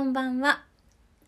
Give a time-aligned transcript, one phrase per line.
[0.00, 0.64] こんばんは。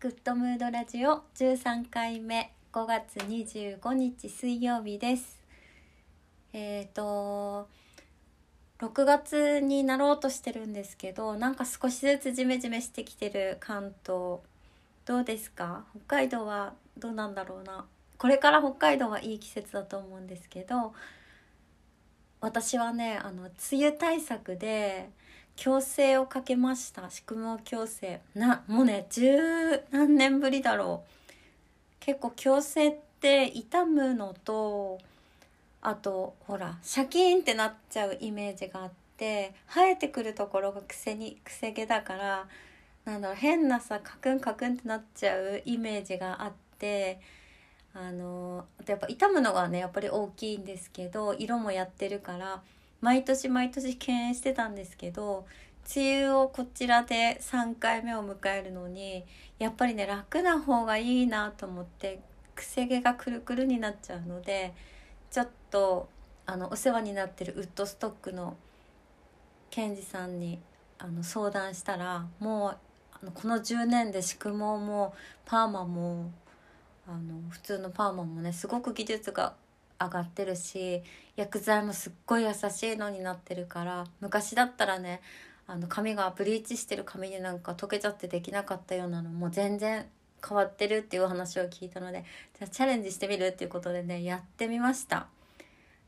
[0.01, 5.43] グッドムードラジオ13回目5月25日水曜日です。
[6.55, 7.69] えっ、と、
[8.79, 14.39] 6月になろうとしてるんですけど、なんか少しずつジメジメしてきてる関東。
[15.05, 15.85] どうですか？
[16.07, 17.85] 北海道はどうなんだろうな。
[18.17, 20.95] これから北海道はいい季節だと思うんですけど、
[22.41, 25.11] 私はね、あの、梅雨対策で、
[25.57, 27.09] 矯正をかけました。
[27.11, 29.37] 宿毛矯正なもうね十
[29.91, 31.33] 何年ぶりだろう。
[32.01, 34.99] 結構矯正って痛むのと
[35.81, 42.47] あとほらシャキーンってなっちゃうイメージがあって生えてくるところがくせにくせ毛だから
[43.05, 47.21] なんだろう変なさカクンカクンってなっちゃうイメージがあって
[47.95, 52.63] あのあとやっぱ痛むのがねやっぱり大きいんですけど色もやってるから
[53.03, 55.45] 毎年毎年敬遠してたんですけど
[55.95, 59.25] 梅雨をこちらで3回目を迎えるのに
[59.59, 62.21] やっぱりね楽な方がいいなと思って
[62.55, 64.73] くせ毛がくるくるになっちゃうので
[65.31, 66.09] ちょっと
[66.47, 68.57] あのお世話になってるウッドストックの
[69.71, 70.61] ケンジさんに
[70.99, 72.77] あの相談したらもう
[73.21, 76.31] あのこの10年で宿毛もパーマも
[77.09, 79.55] あの普通のパーマもねすごく技術が
[80.05, 81.03] 上がってるし
[81.37, 85.21] 薬剤もすっごい優しいのになってるから昔だったらね
[85.67, 90.07] あの髪がブリーチしてる髪になんか溶けちゃってできなかったようなのも全然
[90.47, 92.25] 変わってるっていう話を聞いたので
[92.59, 95.29] じゃあチャレンジしてみるっていうことでねやってみました。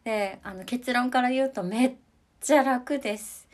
[0.04, 1.92] であの結論から言うとめっ
[2.40, 3.48] ちゃ楽です。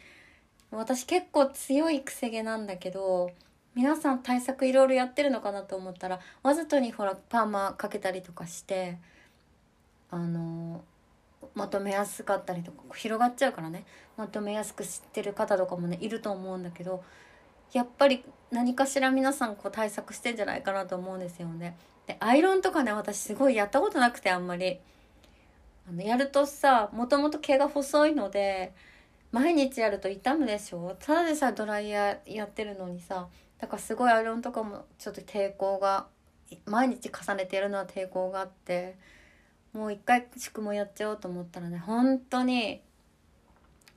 [0.71, 3.31] 私結構強いくせ毛なんだけど
[3.75, 8.99] 皆さん対策いろいろやってるのかなと思ったらわざとにほらパーマかけたりとかして
[10.11, 10.83] あの
[11.55, 13.85] まとめやすかったりとか広がっちゃうからね
[14.17, 17.03] まとめやすく知ってる方とかもねいると思うんだけど
[17.73, 21.77] やっぱり何かしら皆さんこう対策してんじゃないかなと思うんですよね。
[22.07, 24.81] でアイロンとかね私すごいやったことなくてあんまり。
[25.89, 28.75] あのやるとさもともと毛が細いので
[29.33, 30.97] 毎日やると痛むでしょ？
[31.01, 36.07] ただでさドライヤーやってるのにさだからすごいアイロンとかもちょっと抵抗が
[36.67, 38.97] 毎日重ねてやるのは抵抗があって。
[39.73, 42.81] もう一回宿毛やっちゃおうと思ったらね本当に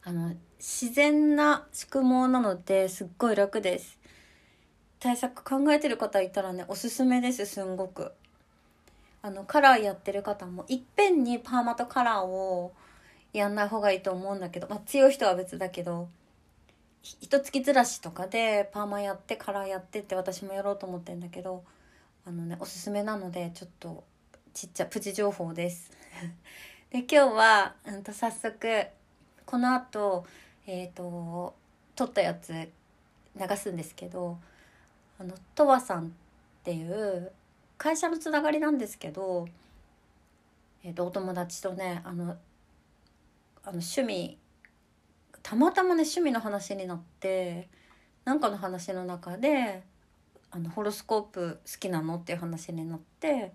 [0.04, 4.00] あの自然な宿毛なのですっごい楽です。
[5.00, 8.12] 対策考えてる方いたらねおすすめですすんごく。
[9.22, 12.74] あのカラーやってる方もいっぺんにパーマとカラーを
[13.32, 16.10] やんない方がいいと思うんだけど、まあ、強い人は別だけど
[17.02, 21.64] 一月ずらしとかでパーマやってカラーやってって私もやろうと思ってんだけど
[22.26, 24.04] あのねおすすめなのでちょっと
[24.54, 25.92] ちっちゃプチ情報です
[26.92, 28.86] で今日は、うん、と早速
[29.48, 30.28] この後
[30.68, 31.56] えっ、ー、と
[31.96, 34.38] 撮ったやつ流すんですけど
[35.20, 36.10] あのとわさんっ
[36.64, 37.32] ていう
[37.80, 39.48] 会社のつながりなんですけど、
[40.84, 42.26] えーと、お友達とねあの
[43.64, 44.38] あの趣味
[45.42, 47.70] たまたまね趣味の話になって
[48.24, 49.82] なんかの話の中で
[50.52, 53.52] あのホロスコープ好きなのっていう話になって。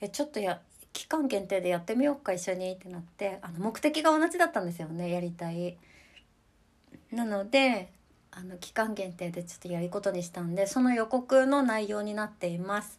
[0.00, 0.60] えちょっとや
[0.92, 5.76] 期間限定でやってみようか一緒にってなってあの目的が同じだったんですよねやりたい。
[7.12, 7.90] なので
[8.30, 12.98] あの期間限定でちょっとやることにしたんでその予告の内容になっています。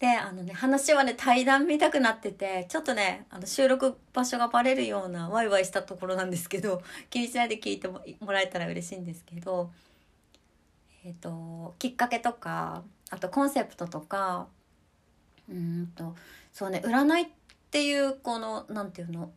[0.00, 8.00] であのね話はね対談見たくなっててちょっとねあの収録場所がバレるようなワイワイしたところなんですけど 気にしないで聞いても
[8.32, 9.70] らえたら嬉しいんですけど
[11.04, 14.48] えっ、ー、ときっかけとかあとコンセプトとか
[15.50, 16.14] うんと
[16.52, 17.26] そうね占いっ
[17.70, 19.30] ていうこの何て言うの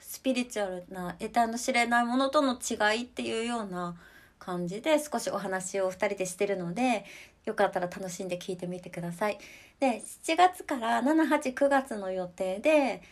[0.00, 3.96] スピリチュアルな得体の知れないものとの違いっていうような
[4.38, 7.04] 感じで少しお話を2人でしてるので
[7.44, 9.38] よかったら楽しんで聞いてみてください。
[9.78, 13.02] で7月から789月の予定で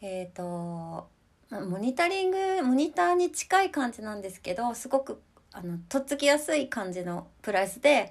[0.00, 1.08] えっ、ー、と
[1.50, 5.20] モニタリングモニターに近い感じなんですけどすごく
[5.52, 8.10] あのとっつきやすい感じのプライスで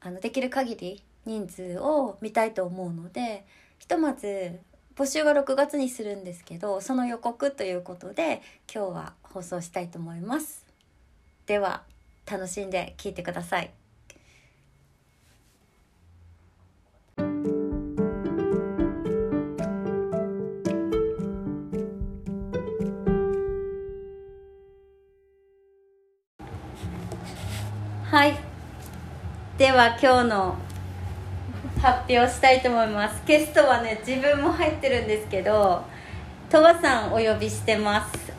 [0.00, 3.44] あのできる限り人数を見たいと思うので
[3.78, 4.58] ひとまず
[4.96, 8.40] 募集は6月にするんですけどその予告ということで
[8.72, 10.64] 今日は放送したいと思います。
[11.44, 11.82] では
[12.30, 13.70] 楽しんで聞いてください。
[28.10, 28.38] はい。
[29.58, 30.65] では今日の
[31.86, 33.22] 発表したいと思います。
[33.24, 35.84] ゲストはね自分も入ってるんですけど
[36.50, 38.35] とわさんお呼びしてます。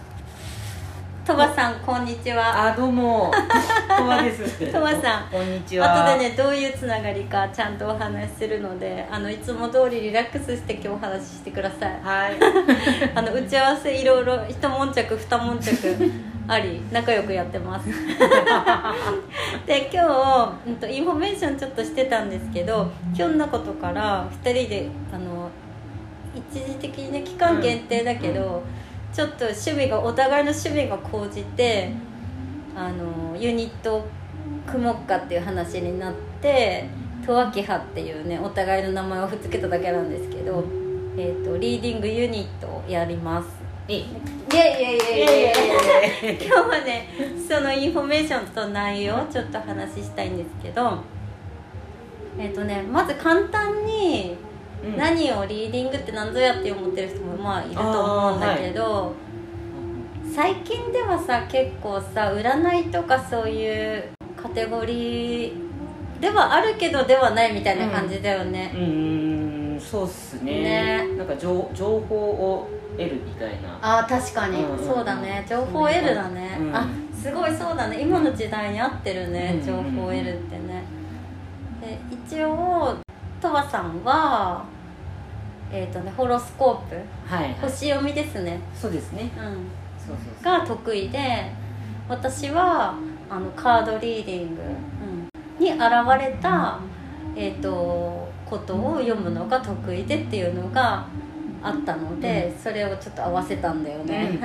[1.28, 2.68] トバさんこんにちは。
[2.72, 3.30] あどうも。
[3.98, 4.72] トマです。
[4.72, 6.08] トマさんこんにちは。
[6.08, 12.00] 後でねどういうつながりかちゃんとお話しするのであのいつも通りリラックスして今日お話ししてください。
[12.02, 12.36] はい。
[13.14, 15.98] あの打ち合わせいろいろ一悶着二悶着
[16.48, 17.90] あり仲良くやってます。
[19.68, 25.50] で今日、うん、とインフォメーションちょっとしてたんですけどひょんなことから2人であの
[26.34, 28.64] 一時的にね期間限定だけど、
[29.14, 31.92] ちょっと趣味がお互いの趣味が高じて
[32.76, 34.06] あのユニット
[34.66, 36.86] 組もうかっていう話になって
[37.26, 40.64] トワキハっていうねお互いの名前をふっつけただけなんですけど、
[41.18, 43.68] えー、とリーディングユニットをやります。
[43.90, 44.06] いいい
[44.54, 47.08] やいやいやいやいや今日はね
[47.48, 51.00] そのインフォメーションと内容をちょっと話ししたいんですけど
[52.38, 54.36] えっ、とねまず簡単に
[54.84, 54.98] うん。
[54.98, 59.14] 何をリーディングって何ぞやって思ってる人もまあいると思うんだけど、
[60.36, 64.04] 最近ではさ結構さ占いとかそういう
[64.42, 65.54] カテゴリー
[66.20, 70.62] ではあるけどではないみたいな感じだよね、うーんそうっすね。
[70.62, 71.08] ね。
[71.18, 73.78] なんか情情報を得るみたいな。
[73.82, 74.86] ああ確かに、うんうんうん。
[74.86, 75.46] そうだね。
[75.48, 76.76] 情報を得るだね、うん。
[76.76, 78.02] あすごいそうだね。
[78.02, 79.66] 今の時代に合ってるね、うん。
[79.66, 80.84] 情報を得るってね。
[81.80, 82.98] で一応
[83.42, 84.66] トワさんは
[85.72, 86.96] えっ、とねホロスコープ
[87.26, 88.60] はい、はい、星読みですね。
[88.74, 89.32] そうですね。
[89.38, 89.68] うん。
[90.06, 91.52] そうそうが得意で
[92.08, 92.96] 私は
[93.30, 94.62] あのカードリーディング、
[95.60, 95.82] に現
[96.18, 96.80] れた、
[97.36, 101.06] えー、とことを読むのが得意でっていうのが
[101.62, 104.40] あったので、それをちょっと合わせたんだよね、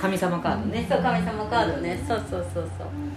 [0.00, 0.86] 神様カードね。
[0.88, 2.02] そう神様カードね。
[2.06, 3.07] そうそうそうそう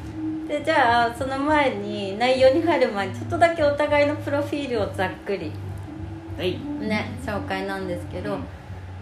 [0.52, 5.50] でじゃあその前に内容に入る前にちょっとだけお互いのプロフィールをざっくり
[6.38, 6.60] はい。
[6.82, 8.44] ね紹介なんですけど、うん。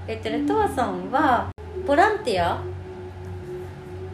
[0.07, 1.49] えっとねトワさんは
[1.87, 2.61] ボランティア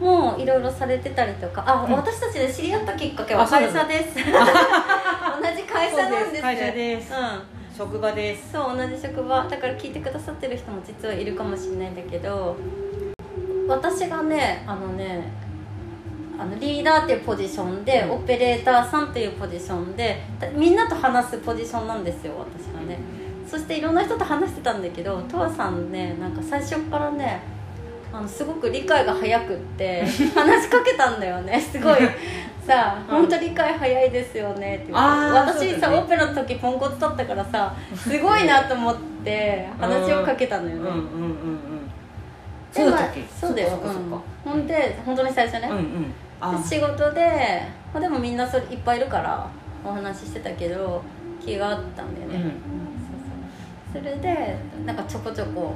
[0.00, 1.92] もいろいろされてたりとかあ、うん。
[1.92, 4.14] 私たちで知り合ったきっかけは会社です。
[4.16, 6.42] 同じ会社なんです。
[6.42, 7.12] 会社です。
[7.12, 7.76] うん。
[7.76, 8.52] 職場です。
[8.52, 9.46] そう同じ職場。
[9.46, 12.56] だから聞いてくださってる人も実はいるかもしれないんだけど
[13.68, 15.45] 私がねあのね
[16.38, 18.10] あのリーダーっていうポジションで、うん。
[18.12, 22.98] オペレーターさんっていうポジションでだみんなと話すポジションなんですよ私はね。
[23.48, 27.40] そしていろんな人と話してたんだけどとわさんねなんか最初からね
[28.12, 30.04] あのすごく理解が早くって
[30.34, 31.98] 話しかけたんだよねすごい。
[32.66, 33.20] さあうん。
[33.22, 35.98] 本当理解早いですよねって私さ、ね。
[35.98, 41.86] オペの時ポンコツだったからさすごいなと思って話をかけたのよね、うんうんうんうん。
[42.74, 43.68] でそうだったそうだよ。
[44.44, 46.14] うん、ほんで本当に最初ね、うんうん
[46.62, 47.62] 仕事で、
[47.92, 49.48] まあ、でもみんなそれいっぱいいるから
[49.84, 51.02] お話ししてたけど
[51.44, 52.42] 気があったんだよね、うん。
[52.42, 52.50] そう
[53.92, 54.02] そう。
[54.02, 55.74] それでなんかちょこちょこ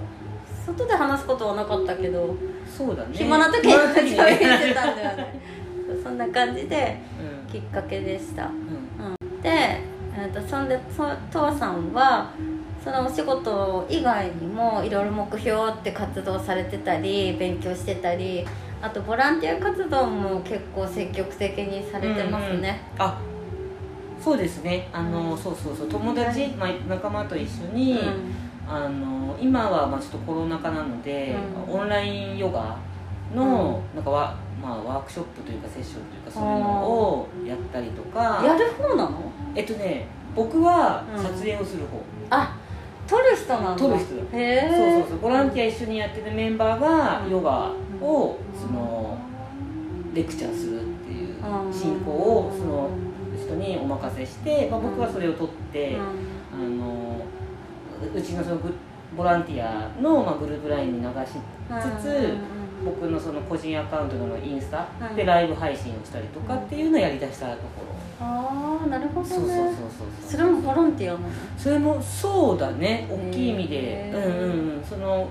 [0.67, 2.35] 外で話すことはなかったけど、
[2.67, 3.09] そうだね。
[3.13, 5.41] 暇な時に喋ってたんだよね。
[6.03, 6.99] そんな感じで
[7.47, 7.51] うん。
[7.51, 8.47] きっかけでした。
[8.47, 9.43] うん。
[9.43, 12.31] で、えー、とそんでそとわさんは
[12.85, 18.47] そのお仕事以外にもいろいろ目標って活動されてたり勉強してたり
[18.83, 23.21] あとボランティア活動も結構積極的にされてますね、うんうんあ
[24.23, 24.87] そうですね。
[24.93, 25.89] あの、そうそうそう。
[25.89, 27.99] 友達、まあ、仲間と一緒に、
[28.69, 31.35] あの今はまあちょっとコロナ禍なので、
[31.67, 31.75] うん。
[31.81, 32.77] オンラインヨガ
[33.35, 38.43] の、なんかわ、まあ、ワークショップというかセッションというかそういうのをやったりとか。
[38.45, 39.33] やる方なの？
[39.55, 41.23] えっとね僕はうん。
[41.23, 42.55] 撮影をする方、あ
[43.09, 43.77] 撮る人なんだ。
[43.77, 45.19] 撮る人へえそうそうそう。
[45.21, 47.31] ボランティア一緒にやってるメンバーがうん。
[47.31, 49.19] ヨガをうんその
[50.15, 52.91] レクチャーするっていううん進行をその
[53.37, 56.01] 人にお任せして、まあ、僕はそれを撮って、うん。
[56.53, 57.25] あの
[58.15, 58.73] うちのそのグ
[59.17, 61.33] ボランティアの、まあ、グループラインに流し
[62.01, 67.85] つつ、うん僕のその個人アカウントのインスタうんでライブ配信をしたりとかっていうのをやりだしたとこ
[68.19, 69.29] ろ、ああなるほどね。
[69.29, 71.29] そうそうそうそうそれもボランティアなの？
[71.59, 73.07] それもそうだね。
[73.11, 74.11] 大きい意味で。
[74.15, 74.83] うんうんうん。
[74.83, 75.27] そのう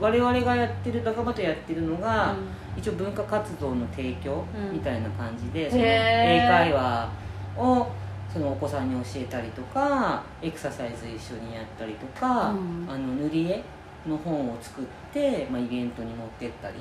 [0.00, 2.34] 我々がやってる仲間とやってるのが、
[2.76, 4.72] 一応文化活動の提供うん。
[4.72, 7.10] みたいな感じで、その英会話
[7.56, 7.86] を
[8.32, 12.86] そのお子さんに教えたりとかエクササイズ一緒にやったりとか、うん。
[12.88, 13.62] あの塗り絵
[14.08, 16.76] の本を作って、まあ、イベントに持ってったり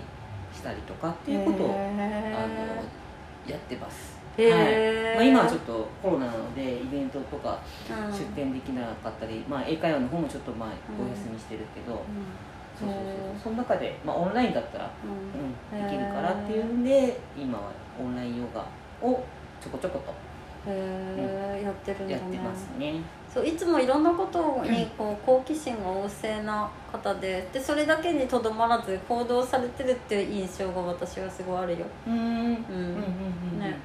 [0.53, 2.73] したりとかっていうことをあの
[3.47, 5.15] やってます、はい。
[5.15, 7.59] まあ、今はちょっとコロナなのでイベントとか
[7.89, 8.13] うん。
[8.13, 12.05] 出店できなかったり、まあ、英会話の方もちょっとまあうんお休みしてるけど、うそう
[12.79, 12.95] そうそう
[13.43, 14.89] その中で、まあ、オンラインだったら、ん。
[15.75, 18.62] うん、できるからっていうんで今はオンラインヨガ
[19.01, 19.24] を
[19.62, 20.12] ちょこちょこと
[20.67, 22.12] へえ、やってるんだね。
[22.12, 23.01] やってますね。
[23.33, 31.86] そういつもいろんなことにこう好奇心が旺盛な方ででそれだけにとどまらず行動されてるっていう印象が私はすごいあるよ。
[32.07, 32.55] うんうんうん
[33.53, 33.59] うん。
[33.59, 33.77] ね。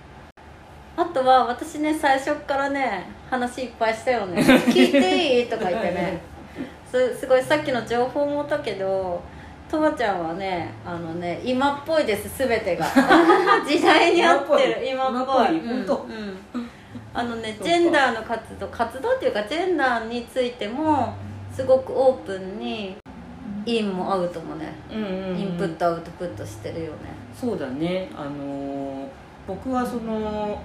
[0.97, 6.21] あとは私ね最初っからね話いっぱいしたよね「聞いていい?」とか言ってね
[6.95, 9.21] すすごいさっきの情報もだけど
[9.69, 12.87] とわちゃんはねあのね今っぽいです全てが。
[13.67, 15.49] 時代に合ってる今っぽい。
[15.49, 15.59] 今っぽい。
[15.59, 16.07] うん本当。
[16.55, 16.65] うん
[17.13, 21.15] あのねジェンダーの活動活動っていうかジェンダーについても
[21.53, 22.97] すごくオープンに
[23.67, 24.73] インもアウトもね。
[24.93, 25.39] うんうんうん。
[25.39, 26.93] インプットアウトプットしてるよね。
[27.35, 28.09] そうだね。
[28.17, 29.07] あのー
[29.47, 30.59] 僕はその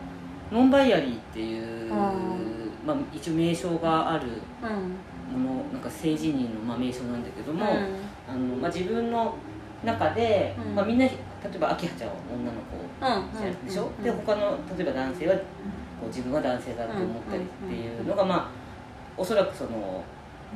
[0.52, 2.72] ノンバイアリーっていう、うん。
[2.86, 4.28] まあ、一応名称がある
[4.64, 4.96] うん
[5.38, 7.96] ものなんか性自認のまあ名称なんだけども、うん。
[8.28, 9.36] あのまあ、自分の
[9.84, 10.76] 中で、うん。
[10.76, 11.16] まあ、みんな例
[11.56, 15.42] えば明葉ちゃんは女の子うんでしょ、うんで他の例えば男性はこ
[16.04, 18.50] う自分は男性だって思ったりっていうのがまあ
[19.18, 20.04] おそらくその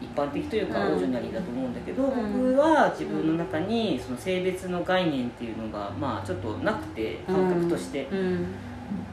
[0.01, 0.93] 一般的というかうん。
[0.93, 2.53] オージョナリーだと思うんだけど、うん。
[2.53, 8.47] 僕は自分の中にその性別の概念っていうのがまあちょっとなくて感覚として、うん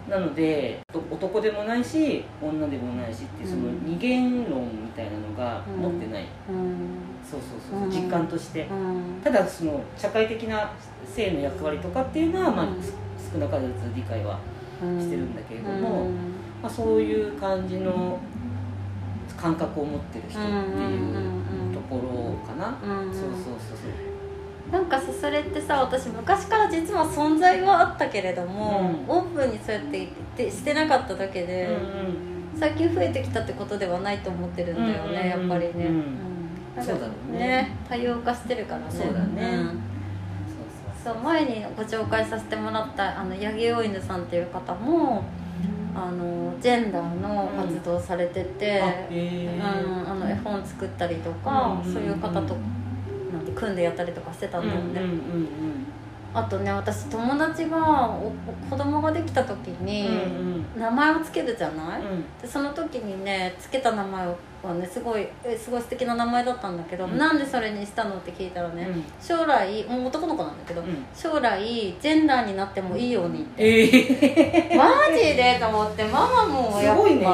[0.08, 6.76] なので男でもないし女でもないしっていうそのうん二元論みたいなのが持ってない、うん。
[7.22, 7.90] そうそうそう、うん。
[7.90, 8.66] 実感として。
[8.66, 9.20] うん。
[9.22, 10.72] ただその社会的な
[11.06, 12.68] 性の役割とかっていうのは、まあ
[13.32, 14.40] 少なからず理解は
[14.98, 16.14] してるんだけれども、うん。
[16.62, 18.18] まあ、そういう感じの
[19.36, 23.12] 感覚を持ってる人っていうところかな、うん。
[23.12, 24.09] そうそうそうそう
[24.72, 29.16] なんかさそれってさ私昔から実は存在はあったけれども、うん。
[29.16, 31.68] オープンにそうやって言ってしてなかっただけで、
[32.58, 36.30] 最近増えてきたってことではないと思ってるんだよね、うんやっぱりね、うんうん
[36.78, 37.76] そうだろうね。
[37.88, 38.86] 多様化してるからね。
[38.88, 39.56] そうだね。
[39.56, 39.80] ん。
[41.02, 45.24] そう前にご紹介させてもらったあの八木大犬さんっていう方も
[45.94, 51.92] あのジェンダーの活動されてて、あへうん、あの絵本作ったりとか、うん。
[51.92, 52.56] そういう方と
[53.40, 55.86] って組んでやったりとかしてたんだよね、うんうんうん
[56.32, 58.32] あとね私友達がおお
[58.70, 60.80] 子供ができた時うんにうん。
[60.80, 62.24] 名前をつけるじゃない、うん。
[62.40, 64.26] でその時にねつけた名前
[64.62, 67.18] はねすごいえすごい素敵な名前だったんだけど、うん。
[67.18, 69.04] なんでそれにしたのって聞いたらね、うん。
[69.20, 71.04] 将来もう男の子なんだけど、うん。
[71.14, 73.64] 将来ジェンダーになってもいいようにって。
[73.64, 75.58] ええマジで？
[75.60, 77.26] と思ってママもやっぱすごいね。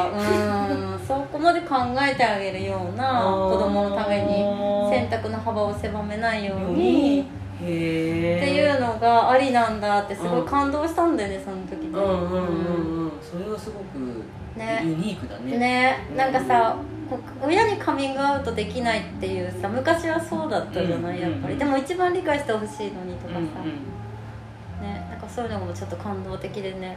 [0.71, 4.43] うんそこまで考えてあげるような子供のために
[4.91, 7.25] 選択の幅を狭めないように
[7.57, 11.89] っていうのがありなんだってすごい感動したんだよねその時ね。
[11.93, 13.13] うんうんうんうん。
[13.23, 14.23] それはすごく
[14.59, 14.83] ね。
[14.85, 15.59] ユニークだね。
[15.59, 16.07] ね。
[16.11, 16.77] うんなんかさ
[17.09, 21.21] こ親にカミングアウトできないっていうさ昔はそうだったじゃない？
[21.21, 21.59] やっぱうんり。
[21.59, 23.39] でも一番理解してほしいのにとかさ。
[23.39, 23.53] うんうん
[24.83, 25.07] ね。
[25.11, 26.97] なんかそういうのもちょっと感動的でね。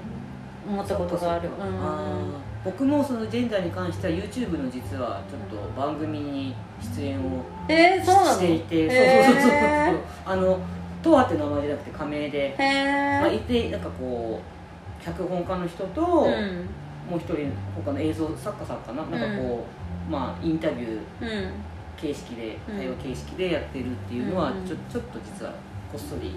[0.68, 1.50] 思ったことがある。
[1.58, 6.56] そうん僕もそのジェンダーに関しては YouTube の実はちょっと番組に
[6.98, 9.26] 出演をしていてへー。
[9.26, 9.58] そうそうそうそ
[9.94, 10.00] う。
[10.26, 10.60] あの
[11.02, 16.70] トアって名前じゃなくて仮名で、へまあ、えいてなんかこう脚本家の人と、うん。
[17.10, 19.04] もう一人他の映像作家さんかな？
[19.06, 19.66] なんかこ
[20.08, 21.52] う、まあインタビューうん。
[21.98, 22.78] 形式でうん。
[22.78, 24.68] 対話形式でやってるっていうのは、うん。
[24.68, 25.54] ちょちょっと実は
[25.92, 26.36] こっそり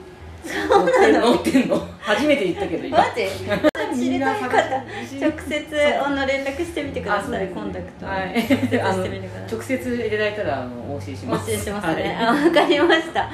[0.68, 1.20] 乗ってんの。
[1.20, 1.88] 乗ってんの。
[2.00, 2.98] 初めて言ったけど今。
[2.98, 3.26] マジ？
[3.92, 8.06] 知りたい方直接あの連絡してみてください、ねコンタクト。
[8.06, 8.34] はい。
[8.80, 9.52] あのみてください。
[9.52, 11.46] 直接いただいたらあのお教えしおます。
[11.46, 13.30] 教えしますね、はいあわかりました。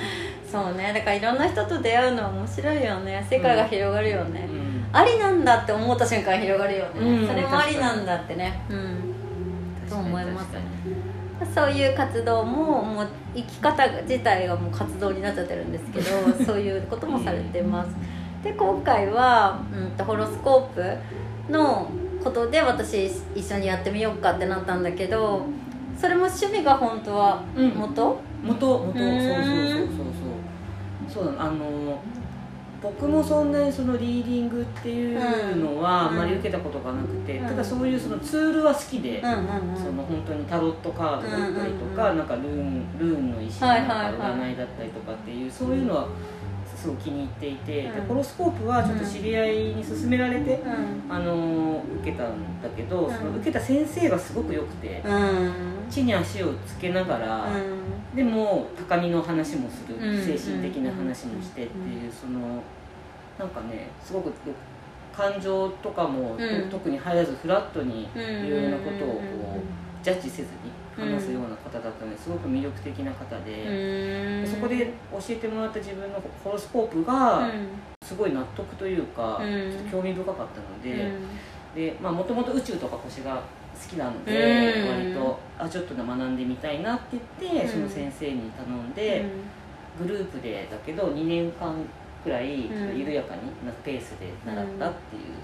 [0.50, 0.93] そうね。
[0.93, 3.27] だからいろんな人と出会うのは面白いよね。
[3.31, 4.87] 世界が広がるよね、うん。
[4.93, 7.27] ありなんだって思った瞬間広がるよね、うん。
[7.29, 8.61] それもありなんだってね。
[8.69, 9.15] うん。
[9.88, 10.53] と思います
[11.54, 16.07] そういう活動ももう生き方自体がもう活動になっちゃってるんですけど
[16.45, 17.90] そういうこともされてます。
[18.42, 20.97] で今回は、うん、とホロスコー
[21.49, 21.88] プの
[22.23, 25.42] ことで私一緒にやってみようかってなったんだけど
[25.97, 27.71] それも趣味が本当はうん。
[27.71, 28.57] 元、元。
[28.57, 29.97] 元そうそうそうそう
[31.09, 31.25] そう。
[31.26, 31.99] そうあの
[32.81, 36.17] 僕もそんなにそのリーディングっていうのはあうん。
[36.17, 37.47] まり受けたことがなくて、うん。
[37.47, 46.09] ただそういうそのツールは好きで、その本当にタロットカードだったりとか、なんかルーンルーンの石の占いだったりとかっていう、そういうのは
[46.79, 47.95] すごい気に入っていて、うん。
[47.95, 51.13] でホロスコープはちょっと知り合いに勧められて、うん。
[51.13, 53.15] あの受けたんだけど、うん。
[53.15, 55.53] その受けた先生がすごく良くて、うん。
[55.91, 57.49] 地に足をつけながら、
[58.15, 62.63] でも高みの話もする、うん精神的な話もしてっていう、その
[63.39, 64.33] なんかねすごく
[65.17, 66.71] 感情とかも、うん。
[66.71, 70.49] 特に入らずフラットにうんいろいろなことをこうジャッジせずに
[70.99, 74.47] 話すような方だったのですごく魅力的な方で。
[74.47, 77.50] そこで教えてもらった自分のホロスコープが
[78.02, 79.71] すごい納得というか、うん。
[79.71, 81.12] ちょっと興味深かったので,、
[81.75, 83.43] でまあもともと宇宙とか星が
[83.75, 84.88] 好きなので、うん。
[84.88, 87.69] 割とあちょっと学んでみたいなって言って、うん。
[87.69, 89.25] その先生に頼んで、
[90.00, 91.75] グループでだけど2年間
[92.23, 94.95] くらいちょっと緩やかになペースで習ったっ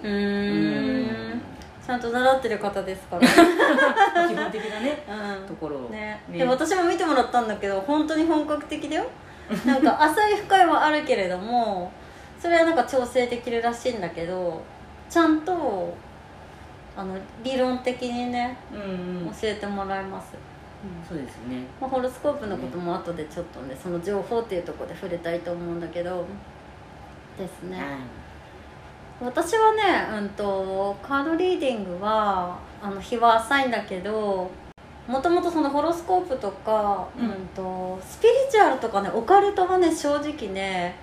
[0.02, 1.40] ていう
[1.84, 3.28] ちゃんと習ってる方ですから。
[3.28, 5.46] 基本的なねうん。
[5.46, 5.90] ところを。
[5.90, 6.20] ね。
[6.28, 6.38] ね。
[6.38, 9.04] で私も見てもらったんだけど本当に本格的だよ。
[9.66, 11.92] なんか浅い深いはあるけれども
[12.38, 14.62] それはなんか調整できるらしいんだけど
[15.10, 15.94] ちゃんと
[16.96, 18.80] あの理論的にねうん
[19.26, 19.30] うん。
[19.30, 20.32] 教えてもらいます、
[21.06, 21.64] そうですね。
[21.80, 26.24] まあ、ホロスコープのことも後でちょっとねその情報っていうところで触れたいと思うんだけど。
[27.38, 27.82] ですね、
[29.20, 34.50] 私はね、うん、とカードリーディングはあの日は浅いんだけど
[35.06, 37.26] もともとそのホロスコープとか、うん。
[37.26, 40.96] うん、とスピリチュアルとかねオカルトはね正直ね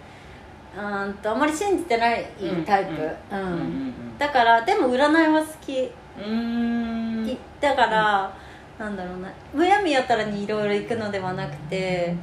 [0.75, 2.25] うんとあまり信じてない
[2.65, 2.91] タイプ、
[3.31, 3.39] うん。
[3.39, 3.45] うん。
[3.45, 3.59] うん。
[3.59, 4.17] うん。
[4.17, 7.27] だからでも占いは好き、うーん。
[7.27, 8.33] いだから、
[8.79, 12.15] なんだろうなむやみやたらにいろいろ行くのではなくて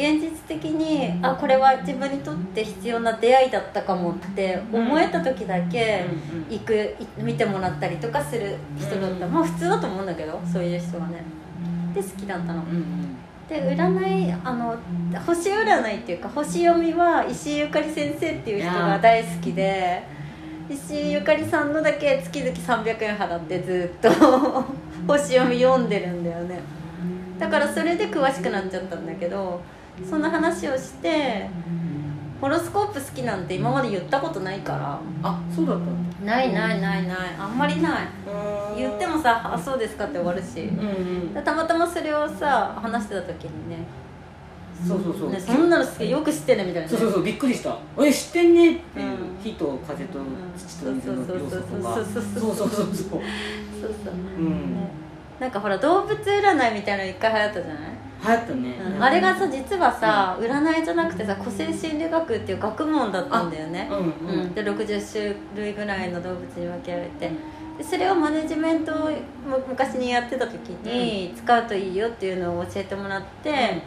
[0.00, 6.06] 現実的にあこれは自分にとって必要な出会いだったかもって思えた時だけ
[6.48, 9.32] 行くい見てもらったりとかする人だった、うん。
[9.32, 11.22] まあ普通だと思うんだけどそういう人はね。
[11.94, 12.64] で好きだったの。
[13.48, 14.76] で占いあの
[15.26, 20.02] 星占いっていうか星読みは石井ゆかり先生っていう人が大好きで
[20.70, 24.08] 石井ゆかりさんのだけ月々300円払ってずっと
[25.06, 26.60] 星読み読んでるんだよね。
[27.40, 29.60] だからそれで詳しくなっちゃったんだけど
[30.08, 31.48] そんな話をして
[32.40, 34.98] ホロスコープ好きなんて今まで言ったことないから。
[35.22, 36.80] あそうだったないない。
[36.80, 38.08] ないないあんまりない。
[38.76, 43.78] 言ってもさ「あそうですか」って終わるし、うんうん、たまたまそれをさ話してた時にね
[44.86, 50.18] そうそうそう、ね、そんなの好きよく知ってねみたいな、ね、そうそうそうびっくりした「え知ってんね」っていう、うん、火と風と
[50.56, 51.94] 土と水の要素とか。
[51.94, 52.04] そう。
[52.04, 52.86] そうそうそうそう。
[52.86, 54.90] そうそう、うん、ね、
[55.38, 57.76] なんかほら動物占いみたいなの一回流行ったじゃない？
[58.22, 59.02] 流行ったね、うん。
[59.02, 63.88] あれがさ実はさ、占いじゃなくてさ個性心理学っていう学問だったんだよね。
[63.90, 67.30] うんうん、うん、で60種類ぐらいの動物に分けられて。
[67.78, 73.82] でそれをマネジメントをむ昔にやってた時に使うといいよっていうのを教えてもらって、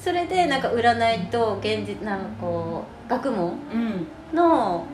[0.00, 4.06] それでなんか占いと現実なんかこう学問うん。
[4.36, 4.86] の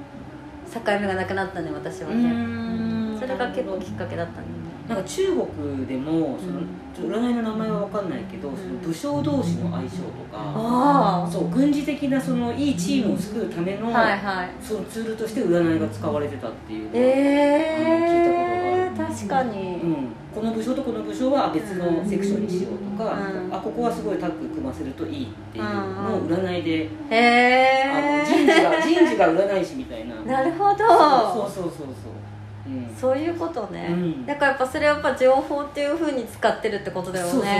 [0.72, 3.18] 境目がなくなったね私はうね、ん。
[3.18, 4.46] それが結構きっかけだったね
[4.88, 6.60] なんか中国でもその、
[6.94, 14.50] 占いの名前は分かんないけど、その武将同士の相性とか、あそう軍事的なそのいいチームを作るための、あはいはい。
[14.60, 23.54] そのツールとして占いが使われてたっていうのはえー、聞いたことがある確かに、うん、この部署とこの部署は別のセクションにしようとか、うん。
[23.54, 30.14] あここはすごいタッグ組ませるといいっていうのを占いで、へあの人え事が人事が占い師みたいな。
[30.16, 30.76] なるほど。
[30.76, 31.86] そうそうそうそう。
[31.86, 32.21] そ
[32.66, 34.26] う、うん、そういうことね、うん。
[34.26, 37.32] だからやっぱそれはやっぱ情報っていうふうに使ってるってことだよね。
[37.32, 37.52] そうそう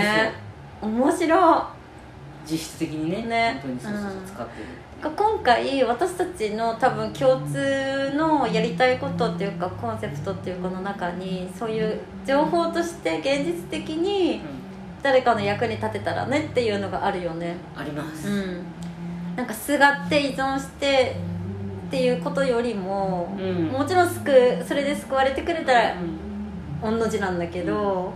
[0.91, 1.67] 面白
[2.45, 3.23] 実質的にね。
[3.23, 3.59] ね。
[3.61, 14.41] 本当にそうそうそううん使ってるい今回私たちの多分共通のやりたいことっていうかコンセプトっていうかの中にそういう情報として現実的に
[15.01, 17.57] 誰かの役に立てたらねっていうのがあるよね。
[17.75, 18.63] あります、うん。
[19.35, 21.17] なんかすがって依存して
[21.93, 23.65] っていうことよりも、うん。
[23.67, 25.95] もちろん救うそれで救われてくれたら
[26.81, 28.11] 御の字なんだけど、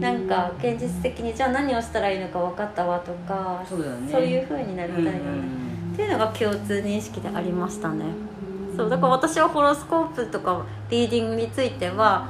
[0.00, 3.84] なんか現実的にじゃあ何をしたらいいのか分かったわとかそうね。
[4.10, 5.18] そういう風になりたいよね、
[5.92, 8.06] っていうのが共通認識でありましたね。
[8.74, 12.28] そうだから私はホロスコープとかリーディングについては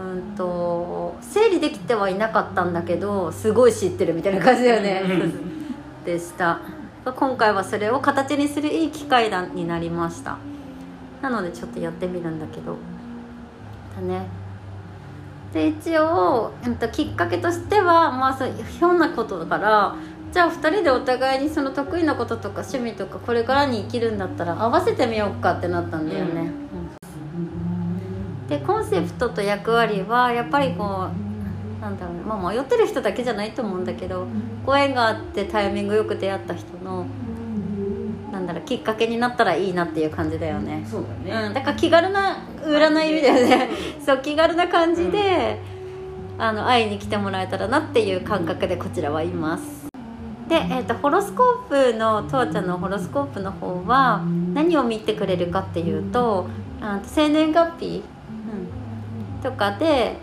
[0.00, 5.32] うんと整理できてはいなかったんだけどすごい知ってるみたいな感じだよね、うん。
[6.06, 6.58] でした
[7.12, 10.38] 今回はそれを形にするいい機会だになりました。
[11.20, 12.76] なのでちょっとやってみるんだけど。
[13.94, 14.26] だね。
[15.52, 19.94] で一応、えっと、きっかけとしてはまあそうひょんなことだから
[20.32, 26.50] じゃあ2人でお互いにその得意なこととか趣味とかこれからに生きるんだったら合わせてみようかってなったんだよね、
[28.40, 28.48] うん。
[28.48, 31.23] でコンセプトと役割はやっぱりこう
[31.84, 34.26] なんだろうね、まあ、迷ってる人だけじゃないと思うんだけど
[34.64, 37.06] ご縁があってタイミングよく出会った人の
[38.32, 40.84] なんだろうきっかけになったらいいなっていう感じだよね。
[40.90, 43.70] そうだね、うん、だから気軽な占いみたいなね。
[44.04, 45.60] そう気軽な感じで、
[46.36, 49.88] あの会いに来てもらえたらなっていう感覚でこちらはいます。
[50.48, 56.48] で、えー、とホロスコープのとわちゃんのホロスコープの方は何を見てくれるかっていうと
[56.80, 58.02] あ生年月日、
[59.36, 60.16] うん、とかで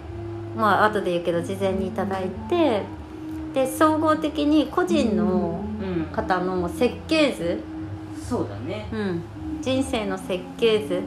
[0.55, 2.83] まあ後で言うけど事前にいただいて
[3.53, 6.05] で総合的に個人のうん。
[6.11, 7.59] 方の設計図、
[8.29, 8.87] そうだね。
[8.91, 9.23] うん、
[9.61, 11.01] 人生の設計図。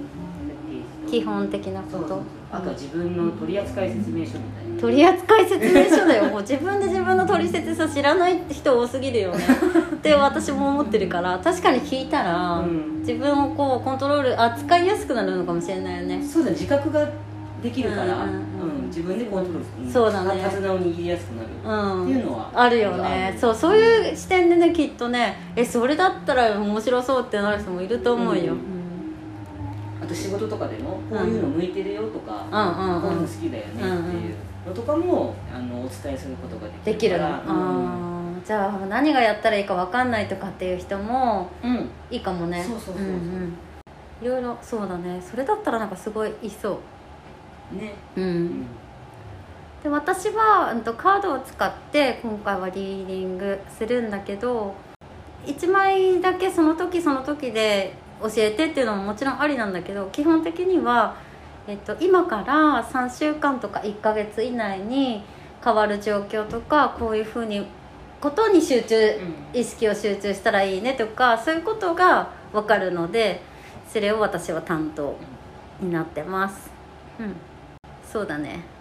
[1.09, 2.23] 基本的なこと。
[2.51, 4.81] あとは自分の取扱説明書みたいな。
[4.81, 6.25] 取扱説明書だよ。
[6.25, 9.45] もう自分で自分の取説さ知らない人多すぎるよね。
[9.95, 11.39] って私も思ってるから。
[11.39, 13.01] 確かに聞いたら、うん。
[13.01, 16.25] 自分をこうコントロール扱いやすくなるのかもしれないよね。
[16.25, 17.07] そうだ自覚が
[17.63, 18.45] できるから、うんうん
[18.95, 19.93] 自分でコントロールする。
[19.93, 20.41] そうだね。
[20.49, 22.05] 手綱を握りやすくなる、うん。
[22.05, 23.37] っていうのはあるよね。
[23.37, 28.59] そうそういう視点でねきっとねえそれだったら面白そうってなる人もいると思うよ、うん。
[30.01, 33.03] あと仕事とかでもこういうの向いてるよとか、うんうんうん。
[33.03, 34.35] こういうの好きだよねっていう。
[34.69, 37.17] のとかもあのお伝えすることができるの、できる。
[37.17, 38.47] からあー。
[38.47, 42.63] じゃあ何がやったらいいか分かんないとかっていう人もうん、うんいいかもね。
[42.63, 43.07] そうそうそうそう。
[43.07, 43.53] んん。
[44.23, 45.21] いろいろそうだね。
[45.21, 46.79] それだったらなんかすごいいそ
[47.73, 48.67] ね、ううん、うん
[49.85, 54.75] で私は、うん、とカードを使って今回はリーディングするんだけど
[55.45, 57.93] 1枚だけその時その時で
[58.23, 61.17] 教えてっていうのももちろんありなんだけど基本的には、
[61.69, 65.23] えっと、今から3週間とか1ヶ月以内に
[65.63, 67.67] 変わる状況とかこういうふうに
[68.23, 68.97] ことに集中
[69.53, 73.43] 意識を集中したらいいねとかそういうことが分かるので
[73.87, 75.15] それを私は担当
[75.79, 76.71] になってます。
[77.21, 77.37] うん。
[78.11, 78.74] そうだね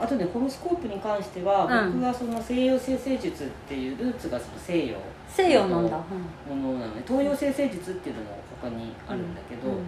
[0.00, 1.92] あとねホロスコープに関しては、うん。
[1.94, 4.96] 僕はその西洋生成術っていうルーツがその西洋
[5.28, 5.90] 西洋なん。
[5.90, 9.84] だ、ものなので東洋生成術っていうのも他にあるんだけど、うん。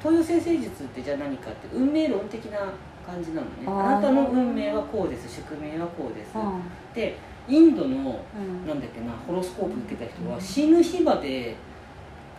[0.00, 2.58] 東洋生成術ってじゃあ何かって運命論的な
[3.06, 3.64] 感じなのね。
[3.66, 3.72] あー。
[3.72, 5.36] あなたの運命はこうです。
[5.36, 6.62] 宿命はこうです、うん。
[6.94, 7.16] で
[7.48, 8.66] インドのうん。
[8.66, 11.56] なんだっけなホロスコープ受けた人は死ぬ日まで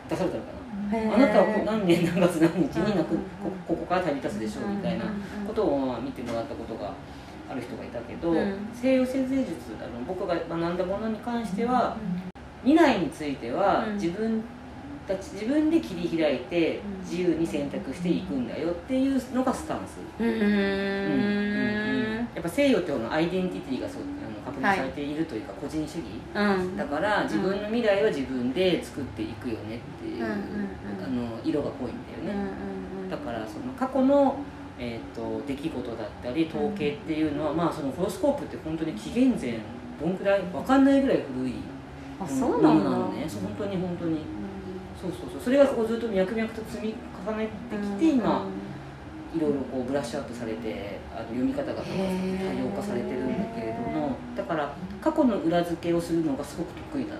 [0.09, 0.51] 出されたのか
[1.09, 5.05] な、あなたは何年何月何日に亡くうんこここから旅立つでしょうみたいな
[5.47, 6.93] ことをまあ見てもらったことが
[7.49, 8.67] ある人がいたけど、うん。
[8.73, 11.97] 西洋生成術あの僕が学んだものに関しては
[12.63, 13.93] 未来についてはうん。
[13.95, 14.43] 自分
[15.07, 16.99] たち自分で切り開いてうん。
[17.01, 20.45] 自由に選択していくんだよっていうのがスタンス、うんうんう
[22.23, 22.27] ん。
[22.33, 24.01] やっぱ西洋ってのはアイデンティティがそう
[24.45, 26.77] 確認されているというか個人主義、うん。
[26.77, 31.03] だから自分の未来は自分で作っていくよねっていう、うんうんうん。
[31.03, 34.37] あの色が濃いんだよね、うんだからその過去の、
[34.79, 39.59] えー、と出来事だったり統計っていうのは、まあそのホロスコープって本当に紀元前
[40.01, 41.53] どんくらいわかんないぐらい古い
[42.19, 42.89] あそうなんだ。
[42.89, 43.25] ものなのね。
[43.27, 44.19] そう本当に本当に。
[44.99, 45.41] そうそうそう。
[45.41, 46.95] それがこうずっと脈々と積み
[47.27, 48.47] 重ねてきて今、
[49.35, 57.15] いろいろこうブラッシュアップされてあの読み方が多様化されてるんだけれどもだから過去の裏付けをするのがすごく得意な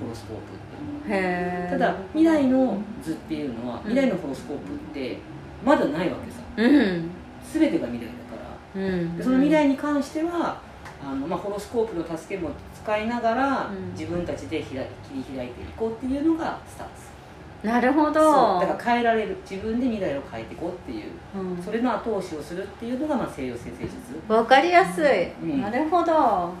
[0.00, 3.82] ホロスコープっていうのはただ未来の図っていうのはうん。
[3.90, 5.18] 未来のホロスコープって
[5.64, 6.38] まだないわけさ。
[6.56, 7.10] うん。
[7.52, 8.82] 全てが未来だから。
[8.82, 9.16] うん。
[9.16, 10.60] でその未来に関しては
[11.02, 13.92] あの、まあ、ホロスコープの助けも使いながらうん。
[13.92, 17.05] 自分たちでひら切り開いていこうっていうのがスタンス
[17.62, 18.14] なるほど。
[18.14, 19.36] そうだから変えられる。
[19.48, 21.62] 自分で未来を変えていこうっていううん。
[21.62, 23.94] それの後押しをするっていうのが、まあ、西洋先生術。
[24.28, 25.62] わかりやすい、うん。
[25.62, 26.54] なるほど。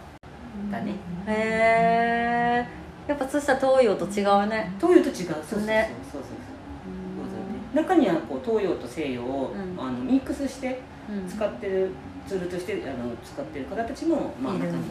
[0.72, 0.94] だね。
[1.26, 2.66] へえ
[3.08, 4.72] やっぱそしたら東洋と違うね。
[4.80, 5.14] 東洋と違う。
[5.14, 5.66] そうそうそうそう。
[5.66, 5.90] ね。
[6.12, 9.80] そうそうそう中にはこう東洋と西洋を、うん。
[9.80, 11.90] あのミックスしてうん使ってる
[12.26, 14.82] ツールとしてあの使ってる方たちもまあ中にはいる、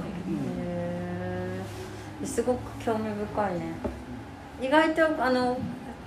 [0.59, 1.61] へ
[2.23, 3.73] えすごく興味深いね。
[4.61, 5.57] 意外とあの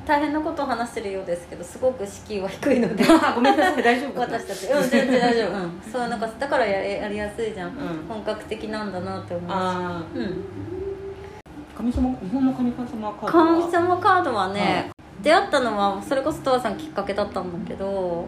[0.08, 3.04] 大変なことを話してるようですけどすごく敷居は低いので。
[3.06, 4.66] あ ごめんなさい大丈夫私たち。
[4.72, 7.74] うん全然大丈夫、うん、そうなんかだからややりやすいじゃん、うん。
[8.08, 10.24] 本格的なんだなって思うしあうん。
[10.24, 10.26] あ
[11.76, 13.44] 神様日本の神様カードは？
[13.68, 14.90] 神様カードはね、
[15.22, 18.24] 出会ったのはそれこそトワさんきっかけだったんだけど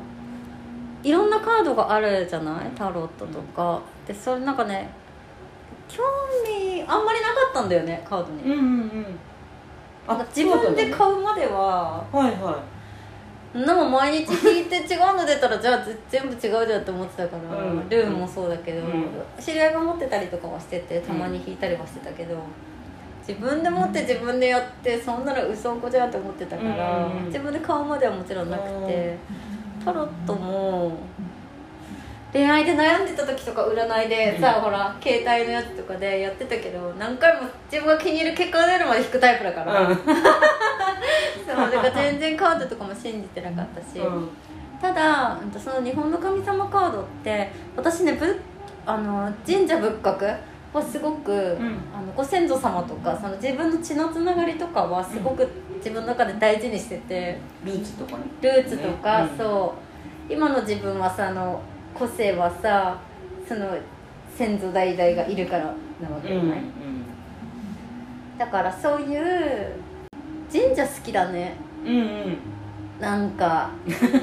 [1.03, 2.71] いろんなカードがあるじゃない？
[2.77, 4.91] タロットとか、でそれなんかね
[5.89, 6.03] 興
[6.47, 9.07] 味あんまりなかったんだよねカードに、うんうんうん
[10.09, 12.63] なんか自分でう買うまでははいは
[13.53, 17.89] でも毎日引いて違うの出たらじゃあぜ全部違うじゃんって思ってたから、うん。
[17.89, 19.07] ルーンもそうだけど、うん。
[19.41, 22.37] 知り合いが持ってたりとかはしててたまに引いたりはしてたけど、
[23.27, 29.17] 自分で持って自分でやってそんなの嘘こじゃんって思ってたから、うん自分で買うまではもちろんなくて、
[29.85, 30.97] タロットも
[32.33, 39.97] 恋愛で悩んでた時とか占いでさ、ほら携帯のやつとかでやってたけど何回も自分が気に入る結果が出るまで引くタイプだから、うん。
[39.99, 40.11] そう
[41.47, 44.29] だから全然カードとかも信じてなかったし、うん。
[44.81, 48.41] ただその日本の神様カードって私ねぶ
[48.87, 50.37] あの神社仏閣
[50.73, 51.59] はすごく、
[51.93, 57.39] あのご先祖様とかその自分の血のつながりとかはすごく自分の中で大事にしてて。
[57.65, 58.25] ルーツとかね。
[58.41, 59.39] ルーツとか、ねうん。
[59.39, 59.75] そ
[60.29, 60.33] う。
[60.33, 61.61] 今の自分はさあの
[61.95, 62.99] 個性はさ
[63.47, 63.77] その
[64.37, 65.65] 先祖代々がいるから
[66.01, 66.63] なわけじゃない、
[68.39, 69.73] だからそういう
[70.51, 71.55] 神社好きだね。
[71.85, 72.39] うんうん。
[73.01, 73.71] なんか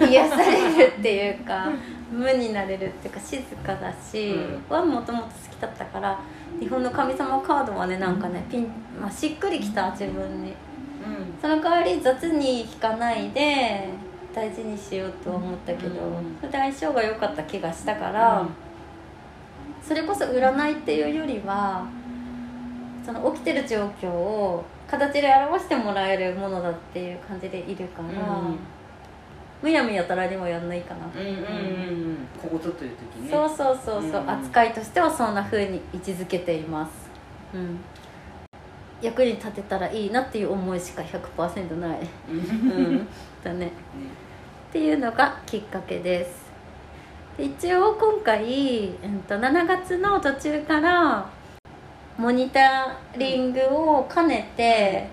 [0.09, 1.69] 癒されるっていうか
[2.11, 4.75] 無になれるっていうか静かだし、うん。
[4.75, 6.19] はもともと好きだったから
[6.59, 10.53] 日本の神様カードはねなんかねピン、まあ、しっくりきた自分に。
[11.41, 13.87] その代わり雑に引かないで
[14.37, 16.37] 大事にしようとは思ったけど、うん。
[16.39, 18.47] それで相性が良かった気がしたから、
[19.81, 21.87] それこそ占いっていうよりは
[23.03, 28.59] その起きてる状況を形で表してもらえるものだっていう感じでいるから、うん。
[29.63, 31.39] むやみやたらにもやんないかな、うんうんうんう
[32.13, 32.17] ん。
[32.39, 33.31] ここぞという時ね。
[33.31, 36.91] そうそうそうそう、うん扱いとしてはそんな風に位置づけています。
[37.55, 37.79] うん。
[39.01, 41.99] 役に立てたらいいなっていう思いしか100%ない。
[42.29, 42.37] うん。
[42.37, 42.41] う
[43.01, 43.07] ん
[43.43, 43.71] だね
[44.69, 46.47] っていうのがきっかけです。
[47.37, 51.29] で一応今回、うん、と7月の途中から
[52.17, 55.07] モニタリングを兼ねて、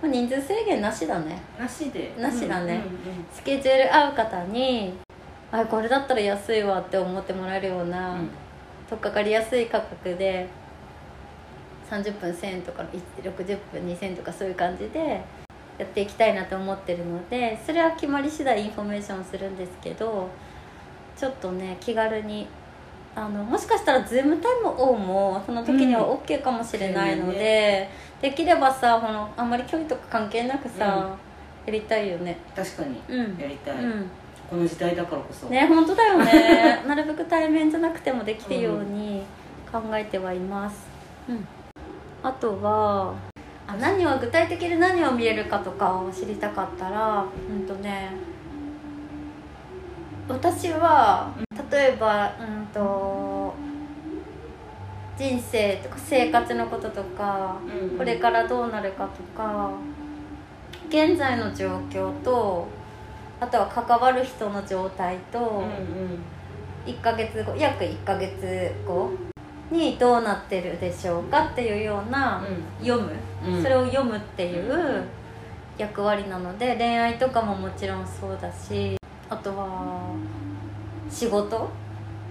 [0.00, 1.42] まあ人数制限なしだね。
[1.58, 2.14] なしで。
[2.18, 2.74] なしだね。
[2.74, 4.94] うんうんスケジュール合う方に
[5.50, 8.30] あこれだったら安いわって思ってもらえるような、うん。
[8.88, 10.48] 取っかかりやすい価格で
[11.90, 12.84] 30分1000円とか
[13.22, 15.22] 60分2000円とかそういう感じで
[15.78, 20.28] やっていきたいなと思ってるのでそれは決まり次第インフォメーションするんですけど
[21.16, 22.46] ちょっとね気軽に
[23.14, 27.88] あのもしかしたら Zoom 対面もその時には OK かもしれないので、
[28.22, 31.16] できればさこのあんまり距離とか関係なくさ、
[31.66, 32.36] やりたいよね。
[32.54, 33.00] 確かに。
[33.08, 33.36] うん。
[33.36, 34.06] やりたい、うん。
[34.48, 35.46] この時代だからこそ。
[35.48, 36.82] ね本当だよね。
[36.86, 39.24] なるべく対面じゃなくてもできるように
[39.70, 40.86] 考えてはいます、
[41.28, 41.46] うん、
[42.22, 43.14] あとは
[43.68, 48.10] あ何を具体的に何を見れるかとかを知りたかったらうんとね
[50.26, 51.34] 私は
[51.70, 53.54] 例えばうんと
[55.18, 57.90] 人生とか生活のこととかうん。
[57.90, 59.72] うんこれからどうなるかとか
[60.88, 62.66] 現在の状況と
[63.40, 66.18] あとは関わる人の状態と、うんうん。
[66.86, 69.10] 1ヶ月後約1ヶ月後
[69.70, 72.42] にどうなってるでしょうかっていうような、
[72.80, 73.12] 読む、
[73.46, 73.62] うん。
[73.62, 75.04] それを読むっていう
[75.78, 78.96] 役割なので恋愛とかももちろんそうだし
[79.30, 80.12] あとは
[81.08, 81.70] 仕事、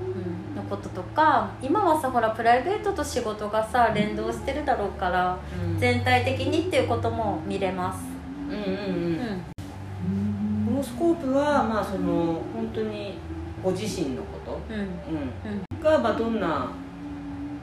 [0.01, 5.79] うん、のこととか今はさほらプライベートと仕事がさ連動してるだろうからうん。
[5.79, 8.03] 全体的にっていうことも見れます。
[8.49, 8.63] うんうんうう
[9.09, 10.63] ん。
[10.65, 13.17] んホロスコープはまあその本当に
[13.63, 14.79] ご自身のこと、うん。
[14.79, 15.81] うん。
[15.81, 16.69] がまあどんな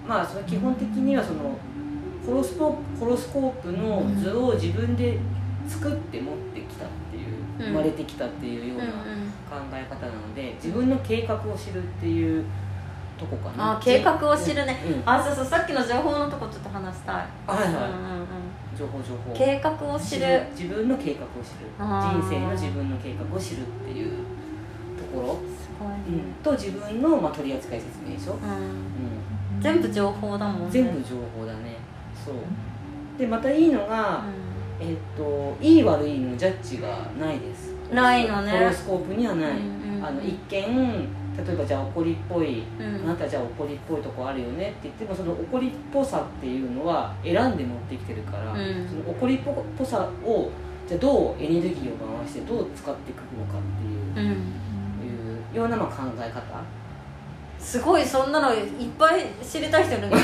[0.06, 1.56] まあその基本的にはその
[2.26, 5.18] ホロスコホロスコープの図を自分で
[5.68, 7.66] 作って持ってきたっていう、うん。
[7.66, 12.44] 生まれてきたっていうようなん考え方なので自分の計画を知るっていう
[13.18, 13.76] とこかな。
[13.76, 14.82] あ計画を知るね。
[14.86, 15.10] うん。
[15.10, 17.14] あそうそうさっきの情報のとこちょっと話したい。
[17.16, 17.90] はいはい。
[17.90, 18.26] うんうんうん
[18.76, 19.32] 情報情報。
[19.32, 20.42] 計画を知る。
[20.50, 21.70] 自分の計画を知る。
[21.78, 24.10] 人生の自分の計画を知るっていう
[24.98, 26.24] ところ、すごいね。
[26.26, 28.40] うん、と自分の、まあ、取扱説明書、うん。
[28.40, 28.42] う
[29.64, 30.68] 全部情報だもんね。
[30.68, 31.77] ん、全部情報だね。
[32.22, 32.35] そう。
[33.18, 34.22] でまたいいのが、う
[34.79, 37.72] えっといい悪いのジャッジがないです。
[37.90, 38.53] ないのね。
[38.53, 40.05] ホロスコープにはない、うんうんうん。
[40.05, 41.09] あの一見
[41.46, 48.87] 例えばじゃあ怒りっぽい、あなたじゃあ怒りっぽいとこあるよねって言ってもその怒りっぽさっていうのは選んで持ってきてるから、うん。
[48.87, 49.40] その怒りっ
[49.79, 50.50] ぽさを
[50.87, 54.37] じゃあどうエネルギーを回してどう使っていくのかっていう,、うん。
[54.37, 56.40] いうようなまあ考え方
[57.64, 58.66] すごいそんなのいっ
[58.98, 60.16] ぱい知りたい人いるんだ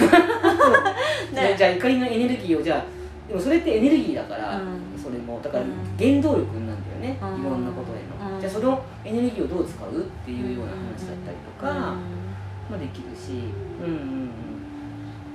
[1.34, 2.84] じゃあじゃあ怒りのエネルギーをじゃあ
[3.28, 5.00] でもそれってエネルギーだから、うん。
[5.02, 5.72] それもだからうん。
[5.98, 7.40] 原動力なんだよね、うん。
[7.40, 8.40] いろんなことへの、うん。
[8.40, 11.76] じゃあそのエネルギーをどう使うっていうような話だったりとか、うん。
[12.68, 13.50] まあ、できるし
[13.80, 14.30] うんうんうん。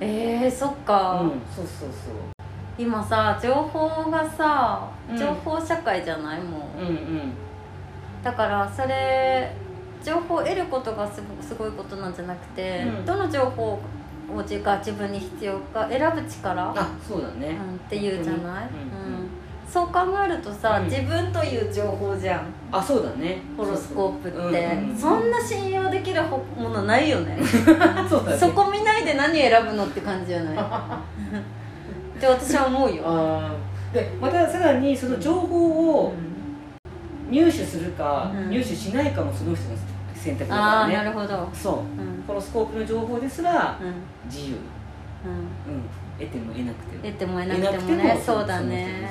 [0.01, 2.13] えー、そっか、うんそうそうそう。
[2.77, 5.17] 今さ情報がさうん。
[5.17, 6.41] 情報社会じゃない？
[6.41, 7.33] もん、うんうん。
[8.23, 9.51] だからそれ
[10.05, 13.05] 情報を得ることがすごすごいことなんじゃなくて、うん。
[13.05, 13.79] どの情報
[14.33, 19.19] を自が自分に必要か選ぶ力、あそうだね、うん、っていうじゃない、うん。
[19.19, 19.29] うん
[19.67, 20.85] そう考えるとさ、うん。
[20.85, 22.41] 自分という情報じゃん。
[22.71, 23.39] あそうだね。
[23.57, 24.77] ホロスコープって。
[24.95, 27.35] そんな信用できるほものないよね。
[27.41, 27.47] ね。
[28.07, 30.55] そこ見ないで何選ぶのって感じじゃない？
[32.17, 33.03] って私は思うよ、
[33.91, 36.13] でまたさらにその情報を
[37.29, 38.49] 入手するか、うん。
[38.51, 39.75] 入手しないかもその人の
[40.25, 40.93] 選択だからね。
[40.95, 41.49] なるほど。
[41.53, 42.01] そう。
[42.01, 42.23] うん。
[42.25, 43.93] ホロスコープの情報ですらうん。
[44.25, 44.55] 自由、
[45.23, 45.73] うん。
[45.73, 45.83] うん、
[46.17, 47.03] 得ても得なくても。
[47.03, 48.21] 得ても得なくてもね。
[48.25, 49.09] そうだね。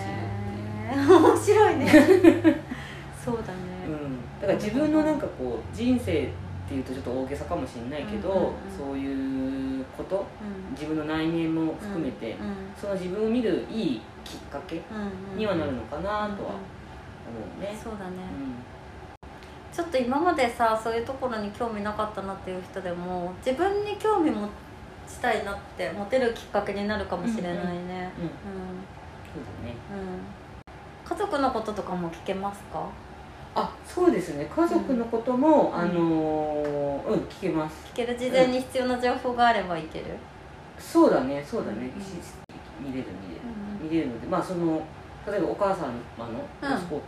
[0.94, 1.86] 面白いね。
[3.24, 3.64] そうだね。
[3.86, 6.28] うん、だから自分のなんかこう人生っ
[6.68, 10.72] ていうとちょっと大げさかもしれないけど、そういうことうん。
[10.72, 12.36] 自分の内面も含めて、うん
[12.76, 14.82] その自分を見るいいきっかけ
[15.36, 16.02] にはなるのかな
[16.36, 16.54] とは
[17.58, 17.78] うね。
[17.82, 18.73] そうだね、うん
[19.74, 24.46] ちょっと今までさそういうところに興味なかったなっていう人でも自分に興味持
[25.08, 27.58] ちたいなって持てるきっかけになるかもしれないね。
[27.58, 28.28] うん
[29.34, 29.74] そうだね。
[29.92, 30.20] うん、うん。
[31.04, 32.88] 家族のこととかも聞けますか？
[33.56, 34.48] あそうですね。
[34.54, 35.80] 家族のことも、うん。
[35.80, 37.84] あのーうん聞けます。
[37.92, 40.04] 聞ける事前に必要な情報があればいける、
[40.78, 41.90] そうだねそうだね、
[42.80, 43.06] 見れる
[43.82, 44.80] うん見れる見れるのでまあその
[45.26, 45.94] 例えばお母様の
[46.62, 46.68] うん。
[46.68, 47.04] ホロスコープ